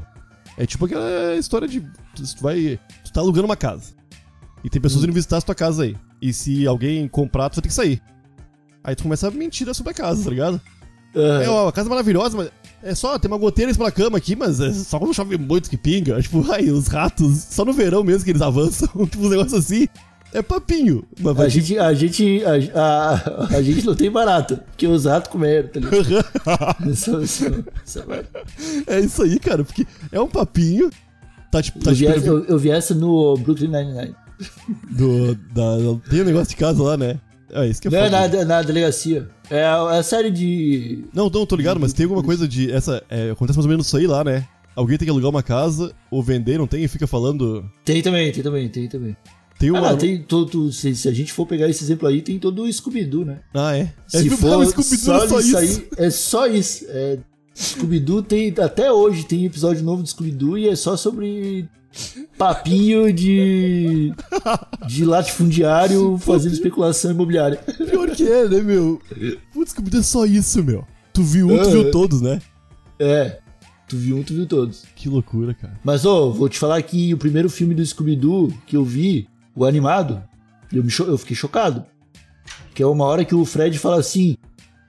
é 0.57 0.65
tipo 0.65 0.85
aquela 0.85 1.35
história 1.35 1.67
de. 1.67 1.81
Tu 2.15 2.23
vai. 2.41 2.79
Tu 3.03 3.11
tá 3.11 3.21
alugando 3.21 3.45
uma 3.45 3.55
casa. 3.55 3.93
E 4.63 4.69
tem 4.69 4.81
pessoas 4.81 5.03
indo 5.03 5.13
visitar 5.13 5.37
a 5.37 5.41
tua 5.41 5.55
casa 5.55 5.83
aí. 5.83 5.95
E 6.21 6.31
se 6.31 6.67
alguém 6.67 7.07
comprar, 7.07 7.49
tu 7.49 7.55
vai 7.55 7.63
ter 7.63 7.69
que 7.69 7.73
sair. 7.73 8.01
Aí 8.83 8.95
tu 8.95 9.03
começa 9.03 9.27
a 9.27 9.31
mentir 9.31 9.73
sobre 9.73 9.91
a 9.91 9.95
casa, 9.95 10.23
tá 10.23 10.29
ligado? 10.29 10.61
É, 11.13 11.49
ó, 11.49 11.67
a 11.67 11.71
casa 11.71 11.87
é 11.87 11.91
maravilhosa, 11.91 12.37
mas. 12.37 12.51
É 12.83 12.95
só, 12.95 13.19
tem 13.19 13.29
uma 13.29 13.37
goteira 13.37 13.71
da 13.71 13.91
cama 13.91 14.17
aqui, 14.17 14.35
mas 14.35 14.59
é 14.59 14.73
só 14.73 14.97
quando 14.97 15.13
chove 15.13 15.37
muito 15.37 15.69
que 15.69 15.77
pinga. 15.77 16.19
Tipo, 16.21 16.43
ai, 16.51 16.71
os 16.71 16.87
ratos, 16.87 17.45
só 17.49 17.63
no 17.63 17.73
verão 17.73 18.03
mesmo 18.03 18.23
que 18.23 18.31
eles 18.31 18.41
avançam. 18.41 18.87
tipo, 19.05 19.23
uns 19.23 19.29
negócios 19.29 19.53
assim. 19.53 19.87
É 20.33 20.41
papinho. 20.41 21.03
Mas 21.19 21.39
A 21.39 21.49
gente, 21.49 21.77
a 21.77 21.93
gente, 21.93 22.41
a, 22.73 22.79
a, 22.79 23.57
a 23.57 23.61
gente 23.61 23.85
não 23.85 23.95
tem 23.95 24.09
barata, 24.09 24.63
porque 24.67 24.87
os 24.87 25.05
ratos 25.05 25.31
comeram, 25.31 25.67
tá 25.67 25.79
ligado? 25.79 26.01
É 28.87 28.99
isso 28.99 29.23
aí, 29.23 29.39
cara, 29.39 29.63
porque 29.63 29.85
é 30.11 30.19
um 30.19 30.27
papinho. 30.27 30.89
Tá 31.51 31.61
tipo. 31.61 31.79
Tá 31.79 31.91
eu, 31.91 31.95
vi 31.95 32.13
tipo 32.13 32.27
eu, 32.27 32.45
eu 32.45 32.57
vi 32.57 32.71
essa 32.71 32.93
no 32.93 33.35
Brooklyn 33.37 33.67
Nine-Nine. 33.67 34.15
do, 34.91 35.35
da, 35.53 35.75
tem 36.09 36.21
um 36.21 36.25
negócio 36.25 36.49
de 36.49 36.55
casa 36.55 36.81
lá, 36.81 36.95
né? 36.95 37.19
É 37.53 37.67
isso 37.67 37.81
que 37.81 37.89
é 37.89 37.91
Não 37.91 37.99
é 37.99 38.09
foda. 38.09 38.37
na, 38.37 38.45
na 38.45 38.61
delegacia. 38.61 39.27
É 39.49 39.65
a, 39.65 39.95
é 39.95 39.99
a 39.99 40.03
série 40.03 40.31
de. 40.31 41.03
Não, 41.13 41.29
não, 41.29 41.45
tô 41.45 41.57
ligado, 41.57 41.79
mas 41.79 41.91
tem 41.91 42.05
alguma 42.05 42.23
coisa 42.23 42.47
de. 42.47 42.71
Essa. 42.71 43.03
é, 43.09 43.31
acontece 43.31 43.57
mais 43.57 43.65
ou 43.65 43.69
menos 43.69 43.87
isso 43.87 43.97
aí 43.97 44.07
lá, 44.07 44.23
né? 44.23 44.47
Alguém 44.73 44.97
tem 44.97 45.05
que 45.05 45.11
alugar 45.11 45.29
uma 45.29 45.43
casa 45.43 45.91
ou 46.09 46.23
vender, 46.23 46.57
não 46.57 46.65
tem, 46.65 46.85
e 46.85 46.87
fica 46.87 47.05
falando. 47.05 47.69
Tem 47.83 48.01
também, 48.01 48.31
tem 48.31 48.41
também, 48.41 48.69
tem 48.69 48.87
também. 48.87 49.17
Tem 49.61 49.69
Ah, 49.69 49.73
uma. 49.79 49.89
não, 49.91 49.97
tem 49.97 50.21
todo. 50.21 50.71
Se, 50.73 50.93
se 50.95 51.07
a 51.07 51.13
gente 51.13 51.31
for 51.31 51.45
pegar 51.45 51.69
esse 51.69 51.83
exemplo 51.83 52.07
aí, 52.07 52.21
tem 52.21 52.37
todo 52.37 52.63
o 52.63 52.71
Scooby-Doo, 52.73 53.23
né? 53.23 53.39
Ah, 53.53 53.77
é? 53.77 53.93
Se 54.07 54.27
é 54.27 54.29
for 54.31 54.57
o 54.57 54.65
Scooby-Doo 54.65 54.97
só, 54.97 55.23
é 55.23 55.27
só 55.29 55.39
isso 55.39 55.47
isso. 55.63 55.79
aí, 55.97 56.05
é 56.05 56.09
só 56.09 56.47
isso. 56.47 56.85
É, 56.89 57.19
Scooby-Doo 57.55 58.23
tem. 58.23 58.53
Até 58.59 58.91
hoje 58.91 59.23
tem 59.25 59.45
episódio 59.45 59.83
novo 59.83 60.01
do 60.03 60.09
Scooby-Doo 60.09 60.57
e 60.57 60.67
é 60.67 60.75
só 60.75 60.97
sobre 60.97 61.67
papinho 62.37 63.11
de. 63.13 64.13
de 64.87 65.05
latifundiário 65.05 66.17
fazendo 66.17 66.53
especulação 66.53 67.11
imobiliária. 67.11 67.57
Pior 67.89 68.09
que 68.11 68.23
é, 68.27 68.47
né, 68.49 68.61
meu? 68.61 68.99
Putz, 69.53 69.71
Scooby-Doo 69.71 69.99
é 69.99 70.03
só 70.03 70.25
isso, 70.25 70.63
meu. 70.63 70.85
Tu 71.13 71.23
viu 71.23 71.47
um, 71.49 71.57
tu 71.57 71.67
Ah. 71.67 71.71
viu 71.71 71.91
todos, 71.91 72.21
né? 72.21 72.41
É. 72.99 73.39
Tu 73.87 73.97
viu 73.97 74.17
um, 74.17 74.23
tu 74.23 74.33
viu 74.33 74.45
todos. 74.45 74.85
Que 74.95 75.09
loucura, 75.09 75.53
cara. 75.53 75.77
Mas, 75.83 76.05
ó, 76.05 76.29
vou 76.29 76.47
te 76.47 76.57
falar 76.57 76.81
que 76.81 77.13
o 77.13 77.17
primeiro 77.17 77.49
filme 77.49 77.75
do 77.75 77.85
Scooby-Doo 77.85 78.53
que 78.65 78.77
eu 78.77 78.85
vi, 78.85 79.27
o 79.55 79.65
animado, 79.65 80.23
eu, 80.71 80.87
cho- 80.89 81.05
eu 81.05 81.17
fiquei 81.17 81.35
chocado. 81.35 81.85
Que 82.73 82.83
é 82.83 82.85
uma 82.87 83.05
hora 83.05 83.25
que 83.25 83.35
o 83.35 83.43
Fred 83.45 83.77
fala 83.77 83.99
assim: 83.99 84.37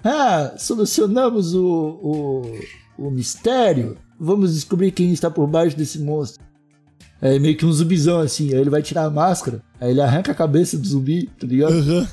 Ah, 0.05 0.55
solucionamos 0.57 1.55
o, 1.55 1.64
o, 2.96 3.07
o 3.07 3.11
mistério. 3.11 3.96
Vamos 4.18 4.55
descobrir 4.55 4.92
quem 4.92 5.12
está 5.12 5.31
por 5.31 5.46
baixo 5.48 5.77
desse 5.77 5.98
monstro. 5.98 6.44
É 7.20 7.38
meio 7.38 7.57
que 7.57 7.66
um 7.66 7.72
zumbizão 7.72 8.20
assim. 8.20 8.53
Aí 8.55 8.61
ele 8.61 8.70
vai 8.70 8.83
tirar 8.83 9.05
a 9.05 9.11
máscara, 9.11 9.62
aí 9.81 9.90
ele 9.90 10.01
arranca 10.01 10.31
a 10.33 10.35
cabeça 10.35 10.79
do 10.79 10.87
zumbi, 10.87 11.29
tá 11.38 11.46
ligado? 11.46 11.72
Aham. 11.75 12.09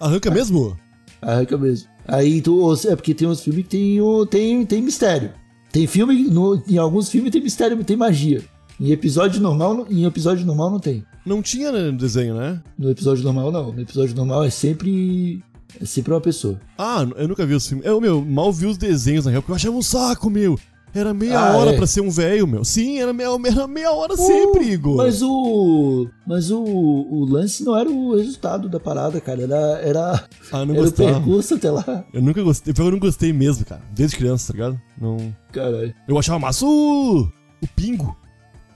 Arranca 0.00 0.30
mesmo? 0.30 0.76
Arranca 1.20 1.56
mesmo. 1.56 1.88
Aí 2.06 2.40
tu, 2.42 2.74
se- 2.76 2.88
é 2.88 2.96
porque 2.96 3.14
tem 3.14 3.28
uns 3.28 3.40
filmes 3.40 3.64
que 3.66 3.68
tem, 3.68 4.00
tem, 4.30 4.66
tem 4.66 4.82
mistério. 4.82 5.32
Tem 5.70 5.86
filme, 5.86 6.24
no- 6.24 6.62
em 6.68 6.76
alguns 6.78 7.08
filmes 7.08 7.30
tem 7.32 7.42
mistério, 7.42 7.82
tem 7.84 7.96
magia. 7.96 8.42
Em 8.80 8.90
episódio 8.90 9.40
normal, 9.40 9.74
não- 9.74 9.86
em 9.90 10.04
episódio 10.04 10.44
normal 10.46 10.70
não 10.70 10.78
tem. 10.80 11.04
Não 11.24 11.40
tinha 11.40 11.70
né, 11.70 11.90
no 11.90 11.96
desenho, 11.96 12.34
né? 12.34 12.60
No 12.78 12.90
episódio 12.90 13.22
normal 13.22 13.52
não. 13.52 13.72
No 13.72 13.80
episódio 13.80 14.14
normal 14.16 14.42
é 14.44 14.50
sempre 14.50 15.42
é 15.80 15.84
sempre 15.86 16.12
uma 16.12 16.20
pessoa. 16.20 16.60
Ah, 16.76 17.06
eu 17.16 17.28
nunca 17.28 17.46
vi 17.46 17.54
os 17.54 17.66
filmes. 17.66 17.86
Eu, 17.86 18.00
meu, 18.00 18.22
mal 18.24 18.52
vi 18.52 18.66
os 18.66 18.76
desenhos 18.76 19.24
na 19.24 19.30
real, 19.30 19.40
porque 19.42 19.52
eu 19.52 19.56
achava 19.56 19.76
um 19.76 19.82
saco, 19.82 20.28
meu. 20.28 20.58
Era 20.94 21.14
meia 21.14 21.38
Ah, 21.40 21.56
hora 21.56 21.70
é? 21.70 21.76
pra 21.76 21.86
ser 21.86 22.02
um 22.02 22.10
velho, 22.10 22.46
meu. 22.46 22.64
Sim, 22.66 22.98
era 22.98 23.14
meia, 23.14 23.28
era 23.46 23.66
meia 23.66 23.90
hora 23.92 24.14
sempre, 24.14 24.64
Igor. 24.72 24.96
Mas 24.98 25.22
o 25.22 26.06
mas 26.26 26.50
o, 26.50 26.60
o 26.62 27.24
lance 27.24 27.64
não 27.64 27.74
era 27.74 27.88
o 27.90 28.14
resultado 28.14 28.68
da 28.68 28.78
parada, 28.78 29.18
cara, 29.18 29.40
era 29.42 29.56
era, 29.82 30.24
Ah, 30.52 30.66
não 30.66 30.74
era 30.74 30.88
o 30.88 30.92
percurso 30.92 31.54
até 31.54 31.70
lá. 31.70 32.04
Eu 32.12 32.20
nunca 32.20 32.42
gostei. 32.42 32.74
Eu 32.76 32.90
não 32.90 32.98
gostei 32.98 33.32
mesmo, 33.32 33.64
cara. 33.64 33.80
Desde 33.94 34.16
criança, 34.18 34.52
tá 34.52 34.58
ligado? 34.58 34.78
Não. 35.00 35.34
Caralho. 35.50 35.94
Eu 36.06 36.18
achava 36.18 36.38
massa 36.38 36.66
o. 36.66 37.20
O 37.62 37.66
pingo. 37.74 38.14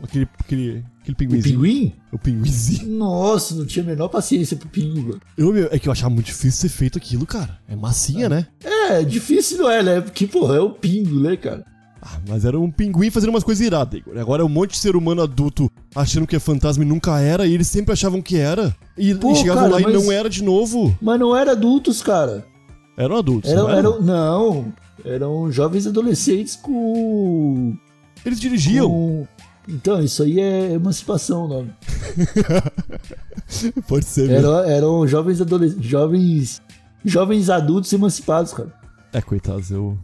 Aquele. 0.03 0.29
Aquele, 0.39 0.85
aquele 1.01 1.13
O 1.13 1.17
pinguinzinho. 1.17 1.55
pinguim? 1.61 1.93
O 2.13 2.19
pinguinzinho. 2.19 2.89
Nossa, 2.99 3.55
não 3.55 3.65
tinha 3.67 3.85
a 3.85 3.89
menor 3.89 4.09
paciência 4.09 4.57
pro 4.57 4.69
pinguim. 4.69 5.19
Eu, 5.37 5.53
meu, 5.53 5.69
é 5.71 5.79
que 5.79 5.89
eu 5.89 5.93
achava 5.93 6.11
muito 6.11 6.27
difícil 6.27 6.69
ser 6.69 6.69
feito 6.69 6.99
aquilo, 6.99 7.25
cara. 7.27 7.59
É 7.69 7.75
massinha, 7.77 8.29
né? 8.29 8.47
É, 8.63 9.01
É, 9.01 9.03
difícil 9.05 9.59
não 9.59 9.71
é, 9.71 9.83
né? 9.83 10.01
Porque, 10.01 10.27
porra, 10.27 10.57
é 10.57 10.61
o 10.61 10.71
pingo, 10.71 11.19
né, 11.21 11.37
cara? 11.37 11.65
Ah, 12.03 12.21
mas 12.29 12.45
era 12.45 12.61
um 12.61 12.71
pinguim 12.71 13.11
fazendo 13.11 13.31
umas 13.31 13.43
coisas 13.43 13.67
iradas, 13.67 13.99
Igor. 13.99 14.17
Agora 14.19 14.43
é 14.43 14.45
um 14.45 14.49
monte 14.49 14.73
de 14.73 14.79
ser 14.79 14.95
humano 14.95 15.23
adulto 15.23 15.69
achando 15.95 16.27
que 16.27 16.37
é 16.37 16.39
fantasma 16.39 16.85
e 16.85 16.87
nunca 16.87 17.19
era, 17.19 17.47
e 17.47 17.53
eles 17.55 17.67
sempre 17.67 17.93
achavam 17.93 18.23
que 18.23 18.37
era. 18.37 18.77
E, 18.97 19.13
Pô, 19.15 19.33
e 19.33 19.37
chegavam 19.37 19.63
cara, 19.65 19.75
lá 19.75 19.81
mas- 19.81 19.91
e 20.03 20.05
não 20.05 20.13
era 20.13 20.31
de 20.31 20.43
novo. 20.45 20.97
Mas 21.03 21.19
não 21.19 21.35
era 21.37 21.53
adultos, 21.53 22.01
cara. 22.03 22.47
Eram 22.97 23.17
adultos. 23.17 23.51
Eram, 23.51 23.63
não, 23.65 23.71
eram? 23.71 23.79
eram, 23.95 24.03
não, 24.03 24.73
eram 25.05 25.51
jovens 25.51 25.87
adolescentes 25.87 26.55
com. 26.55 27.77
Eles 28.25 28.39
dirigiam. 28.39 28.89
com- 28.89 29.27
Então, 29.69 30.01
isso 30.03 30.23
aí 30.23 30.39
é 30.41 30.73
emancipação 30.73 31.45
o 31.45 31.49
nome. 31.49 31.73
Pode 33.89 34.05
ser 34.05 34.29
mesmo. 34.29 34.37
Eram, 34.49 34.59
eram 34.65 35.07
jovens 35.07 35.41
adolescentes. 35.41 35.85
Jovens. 35.85 36.63
Jovens 37.05 37.51
adultos 37.51 37.93
emancipados, 37.93 38.53
cara. 38.53 38.73
É, 39.13 39.21
coitados, 39.21 39.71
eu 39.71 39.97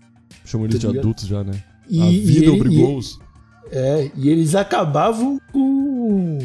chamo 0.44 0.64
eles 0.66 0.76
Tá 0.76 0.80
de 0.80 0.86
ligado? 0.86 1.02
adultos 1.02 1.26
já, 1.26 1.42
né? 1.42 1.62
E, 1.88 2.00
A 2.00 2.06
vida 2.06 2.52
obrigou-os. 2.52 3.18
é, 3.70 4.10
e 4.16 4.28
eles 4.28 4.54
acabavam 4.54 5.40
com 5.52 6.38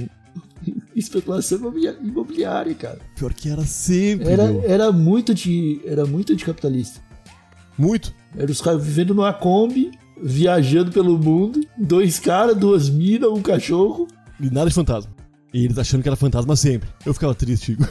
especulação 0.95 1.59
imobiliá- 1.59 1.95
imobiliária, 2.01 2.73
cara. 2.73 2.99
Pior 3.15 3.33
que 3.33 3.49
era 3.49 3.63
sempre, 3.65 4.29
Era, 4.29 4.47
meu. 4.47 4.63
era 4.63 4.91
muito 4.91 5.33
de. 5.33 5.79
Era 5.85 6.05
muito 6.05 6.35
de 6.35 6.43
capitalista. 6.43 6.99
Muito. 7.77 8.11
Era 8.35 8.51
os 8.51 8.59
caras 8.59 8.83
vivendo 8.83 9.13
numa 9.13 9.31
Kombi, 9.33 9.91
viajando 10.21 10.91
pelo 10.91 11.17
mundo, 11.17 11.61
dois 11.77 12.19
caras, 12.19 12.55
duas 12.57 12.89
minas, 12.89 13.29
um 13.29 13.41
cachorro. 13.41 14.07
E 14.39 14.49
nada 14.49 14.67
de 14.69 14.75
fantasma. 14.75 15.11
E 15.53 15.65
eles 15.65 15.77
achando 15.77 16.01
que 16.03 16.09
era 16.09 16.15
fantasma 16.15 16.55
sempre. 16.55 16.89
Eu 17.05 17.13
ficava 17.13 17.33
triste, 17.33 17.71
Igor. 17.73 17.87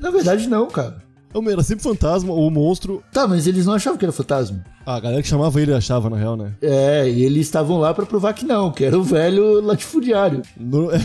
Na 0.00 0.10
verdade, 0.10 0.48
não, 0.48 0.66
cara. 0.68 1.02
Homem, 1.34 1.52
Era 1.52 1.62
sempre 1.62 1.82
fantasma 1.84 2.32
ou 2.32 2.50
monstro. 2.50 3.02
Tá, 3.12 3.26
mas 3.26 3.46
eles 3.46 3.64
não 3.64 3.72
achavam 3.72 3.98
que 3.98 4.04
era 4.04 4.12
fantasma. 4.12 4.62
Ah, 4.84 4.96
a 4.96 5.00
galera 5.00 5.22
que 5.22 5.28
chamava 5.28 5.60
ele 5.62 5.72
achava, 5.72 6.10
na 6.10 6.16
real, 6.16 6.36
né? 6.36 6.52
É, 6.60 7.08
e 7.08 7.22
eles 7.24 7.46
estavam 7.46 7.78
lá 7.78 7.94
pra 7.94 8.04
provar 8.04 8.34
que 8.34 8.44
não, 8.44 8.70
que 8.70 8.84
era 8.84 8.98
o 8.98 9.02
velho 9.02 9.60
latifundiário. 9.62 10.42
No- 10.58 10.90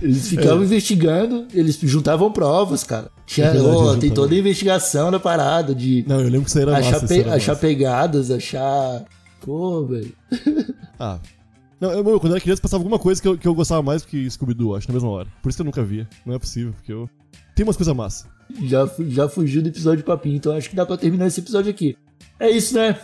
Eles 0.00 0.28
ficavam 0.28 0.62
investigando, 0.64 1.46
eles 1.52 1.78
juntavam 1.82 2.30
provas, 2.32 2.82
cara. 2.82 3.10
Tinha, 3.26 3.48
É 3.48 3.52
verdade, 3.52 3.76
eles 3.88 3.98
tem 3.98 4.10
toda 4.10 4.34
a 4.34 4.38
investigação 4.38 5.10
na 5.10 5.20
parada 5.20 5.74
de 5.74 6.04
Não, 6.08 6.16
eu 6.20 6.24
lembro 6.28 6.42
que 6.42 6.48
isso 6.50 6.58
era 6.58 6.76
achar, 6.76 6.92
massa. 6.92 7.06
pe- 7.06 7.20
achar 7.28 7.52
massa. 7.52 7.56
pegadas, 7.56 8.30
achar. 8.30 9.04
Pô, 9.40 9.84
velho. 9.86 10.12
Ah. 10.98 11.18
Não, 11.80 11.90
eu, 11.90 12.08
eu, 12.08 12.20
quando 12.20 12.32
era 12.34 12.40
criança 12.40 12.62
passava 12.62 12.80
alguma 12.80 13.00
coisa 13.00 13.20
que 13.20 13.26
eu, 13.26 13.36
que 13.36 13.46
eu 13.48 13.54
gostava 13.54 13.82
mais 13.82 14.04
que 14.04 14.30
Scooby-Doo, 14.30 14.76
acho, 14.76 14.86
na 14.88 14.94
mesma 14.94 15.10
hora. 15.10 15.28
Por 15.42 15.48
isso 15.48 15.56
que 15.58 15.62
eu 15.62 15.66
nunca 15.66 15.82
via. 15.82 16.08
Não 16.24 16.32
é 16.34 16.38
possível, 16.38 16.72
porque 16.72 16.92
eu. 16.92 17.10
Tem 17.54 17.64
umas 17.64 17.76
coisas 17.76 17.94
massa. 17.94 18.28
Já, 18.62 18.88
já 19.08 19.28
fugiu 19.28 19.60
do 19.60 19.68
episódio 19.68 19.98
de 19.98 20.04
papinho, 20.04 20.36
então 20.36 20.56
acho 20.56 20.70
que 20.70 20.76
dá 20.76 20.86
pra 20.86 20.96
terminar 20.96 21.26
esse 21.26 21.40
episódio 21.40 21.68
aqui. 21.70 21.96
É 22.38 22.48
isso, 22.48 22.74
né? 22.74 22.96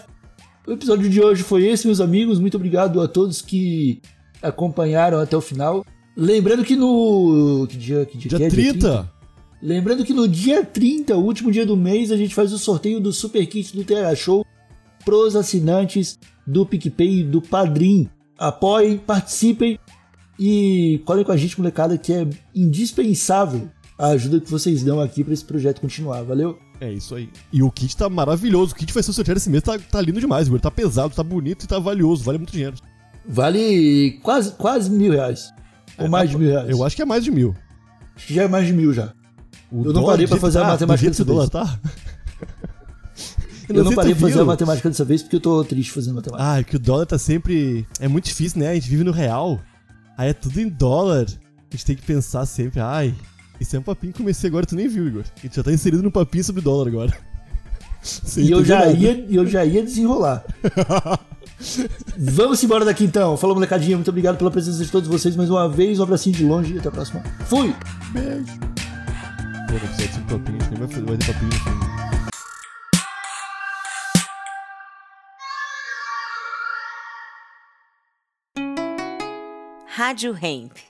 O 0.67 0.73
episódio 0.73 1.11
de 1.11 1.21
hoje 1.21 1.43
foi 1.43 1.67
esse, 1.67 1.87
meus 1.87 2.01
amigos. 2.01 2.39
Muito 2.39 2.57
obrigado 2.57 3.01
a 3.01 3.09
todos 3.09 3.43
que 3.43 4.01
acompanharam 4.41 5.19
até 5.19 5.37
o 5.37 5.41
final. 5.41 5.85
Lembrando 6.17 6.65
que 6.65 6.77
no. 6.77 7.67
Que 7.69 7.77
dia, 7.77 8.05
que 8.05 8.19
dia, 8.19 8.29
Dia 8.31 8.39
que 8.39 8.45
é? 8.45 8.49
30! 8.49 9.13
Lembrando 9.63 10.05
que 10.05 10.15
no 10.15 10.27
dia 10.27 10.65
30, 10.65 11.17
o 11.17 11.25
último 11.25 11.53
dia 11.53 11.67
do 11.67 11.77
mês, 11.77 12.11
a 12.11 12.17
gente 12.17 12.35
faz 12.35 12.53
o 12.53 12.59
sorteio 12.59 12.99
do 12.99 13.13
Super 13.13 13.47
Kit 13.47 13.77
do 13.77 13.85
TH 13.85 14.15
Show 14.17 14.45
pros 15.05 15.37
assinantes 15.37 16.19
do 16.47 16.65
PicPay 16.65 17.21
e 17.21 17.25
do 17.25 17.43
Padrim. 17.43 18.09
Apoiem, 18.39 18.97
participem 18.97 19.79
e 20.39 21.03
colhem 21.05 21.25
com 21.25 21.33
a 21.33 21.37
gente, 21.37 21.59
molecada, 21.59 21.99
que 21.99 22.11
é 22.13 22.27
indispensável 22.55 23.69
a 23.99 24.09
ajuda 24.09 24.41
que 24.41 24.51
vocês 24.51 24.83
dão 24.83 24.99
aqui 24.99 25.23
pra 25.23 25.35
esse 25.35 25.45
projeto 25.45 25.83
continuar. 25.83 26.23
Valeu? 26.23 26.59
É 26.81 26.91
isso 26.91 27.15
aí. 27.15 27.29
E 27.53 27.63
o 27.63 27.71
kit 27.71 27.95
tá 27.95 28.09
maravilhoso. 28.09 28.73
O 28.73 28.75
kit 28.75 28.91
vai 28.95 29.03
ser 29.03 29.13
sorteado 29.13 29.37
esse 29.37 29.51
mês, 29.51 29.63
tá, 29.63 29.79
tá 29.79 30.01
lindo 30.01 30.19
demais, 30.19 30.49
Igor. 30.49 30.59
Tá 30.59 30.71
pesado, 30.71 31.15
tá 31.15 31.23
bonito 31.23 31.65
e 31.65 31.69
tá 31.69 31.79
valioso. 31.79 32.25
Vale 32.25 32.39
muito 32.39 32.53
dinheiro. 32.53 32.77
Vale 33.29 34.19
quase, 34.23 34.53
quase 34.53 34.91
mil 34.91 35.13
reais. 35.13 35.53
Ou 36.01 36.09
mais 36.09 36.31
de 36.31 36.39
mil 36.39 36.49
reais. 36.51 36.69
Eu 36.69 36.85
acho 36.85 36.97
que 36.97 37.03
é 37.03 37.05
mais 37.05 37.25
de 37.25 37.31
mil. 37.31 37.55
Acho 38.17 38.27
que 38.27 38.35
já 38.35 38.43
é 38.43 38.49
mais 38.49 38.67
de 38.67 38.73
mil 38.73 38.93
já. 38.93 39.13
O 39.71 39.85
Eu 39.85 39.93
não 39.93 40.05
parei 40.05 40.27
pra 40.27 40.37
fazer 40.37 40.59
que 40.59 40.65
a 40.65 40.67
tá, 40.67 40.73
matemática 40.73 41.11
dessa 41.11 41.25
dólar 41.25 41.49
tá. 41.49 41.79
Eu 43.69 43.75
não 43.77 43.83
sei 43.85 43.91
se 43.91 43.97
parei 43.97 44.15
pra 44.15 44.29
fazer 44.29 44.41
a 44.41 44.45
matemática 44.45 44.89
dessa 44.89 45.05
vez 45.05 45.23
porque 45.23 45.37
eu 45.37 45.41
tô 45.41 45.63
triste 45.65 45.93
fazendo 45.93 46.17
matemática. 46.17 46.51
Ah, 46.51 46.59
é 46.59 46.65
que 46.65 46.75
o 46.77 46.79
dólar 46.79 47.07
tá 47.07 47.19
sempre. 47.19 47.87
É 48.01 48.09
muito 48.09 48.25
difícil, 48.25 48.59
né? 48.61 48.71
A 48.71 48.75
gente 48.75 48.89
vive 48.91 49.05
no 49.05 49.13
real. 49.13 49.61
Aí 50.19 50.31
é 50.31 50.33
tudo 50.33 50.61
em 50.61 50.69
dólar. 50.69 51.27
A 51.27 51.77
gente 51.77 51.87
tem 51.87 51.97
que 51.97 52.03
pensar 52.03 52.45
sempre, 52.47 52.81
ai. 52.81 53.15
Isso 53.61 53.77
é 53.77 53.79
um 53.79 53.83
papinho 53.83 54.13
que 54.13 54.19
comecei 54.19 54.49
agora, 54.49 54.67
tu 54.67 54.75
nem 54.75 54.89
viu, 54.89 55.07
Igor. 55.07 55.23
A 55.37 55.41
gente 55.41 55.55
já 55.55 55.63
tá 55.63 55.71
inserido 55.73 56.03
no 56.03 56.11
papinho 56.11 56.43
sobre 56.43 56.63
dólar 56.63 56.89
agora. 56.89 57.17
Sem 58.03 58.47
E 58.47 58.51
eu 58.51 58.65
já, 58.65 58.81
nada. 58.81 58.93
ia, 58.93 59.27
eu 59.31 59.47
já 59.47 59.65
ia 59.65 59.83
desenrolar. 59.83 60.45
Vamos 62.19 62.63
embora 62.65 62.85
daqui 62.85 63.05
então. 63.05 63.37
Falou, 63.37 63.55
molecadinha. 63.55 63.97
Muito 63.97 64.09
obrigado 64.09 64.37
pela 64.39 64.51
presença 64.51 64.83
de 64.85 64.91
todos 64.91 65.09
vocês 65.09 65.37
mais 65.37 65.51
uma 65.51 65.69
vez. 65.69 65.99
Um 65.99 66.03
abracinho 66.03 66.35
de 66.37 66.45
longe 66.45 66.75
e 66.75 66.79
até 66.79 66.89
a 66.89 66.93
próxima. 66.93 67.23
Fui! 67.47 67.75
Beijo. 68.13 68.59
Pô, 70.29 70.37
nem 70.39 70.79
vai, 70.79 70.89
fazer- 70.89 71.27
papinho 71.27 71.47
no 71.47 71.53
filme. 71.55 71.81
Rádio 79.87 80.35
Hemp. 80.41 80.90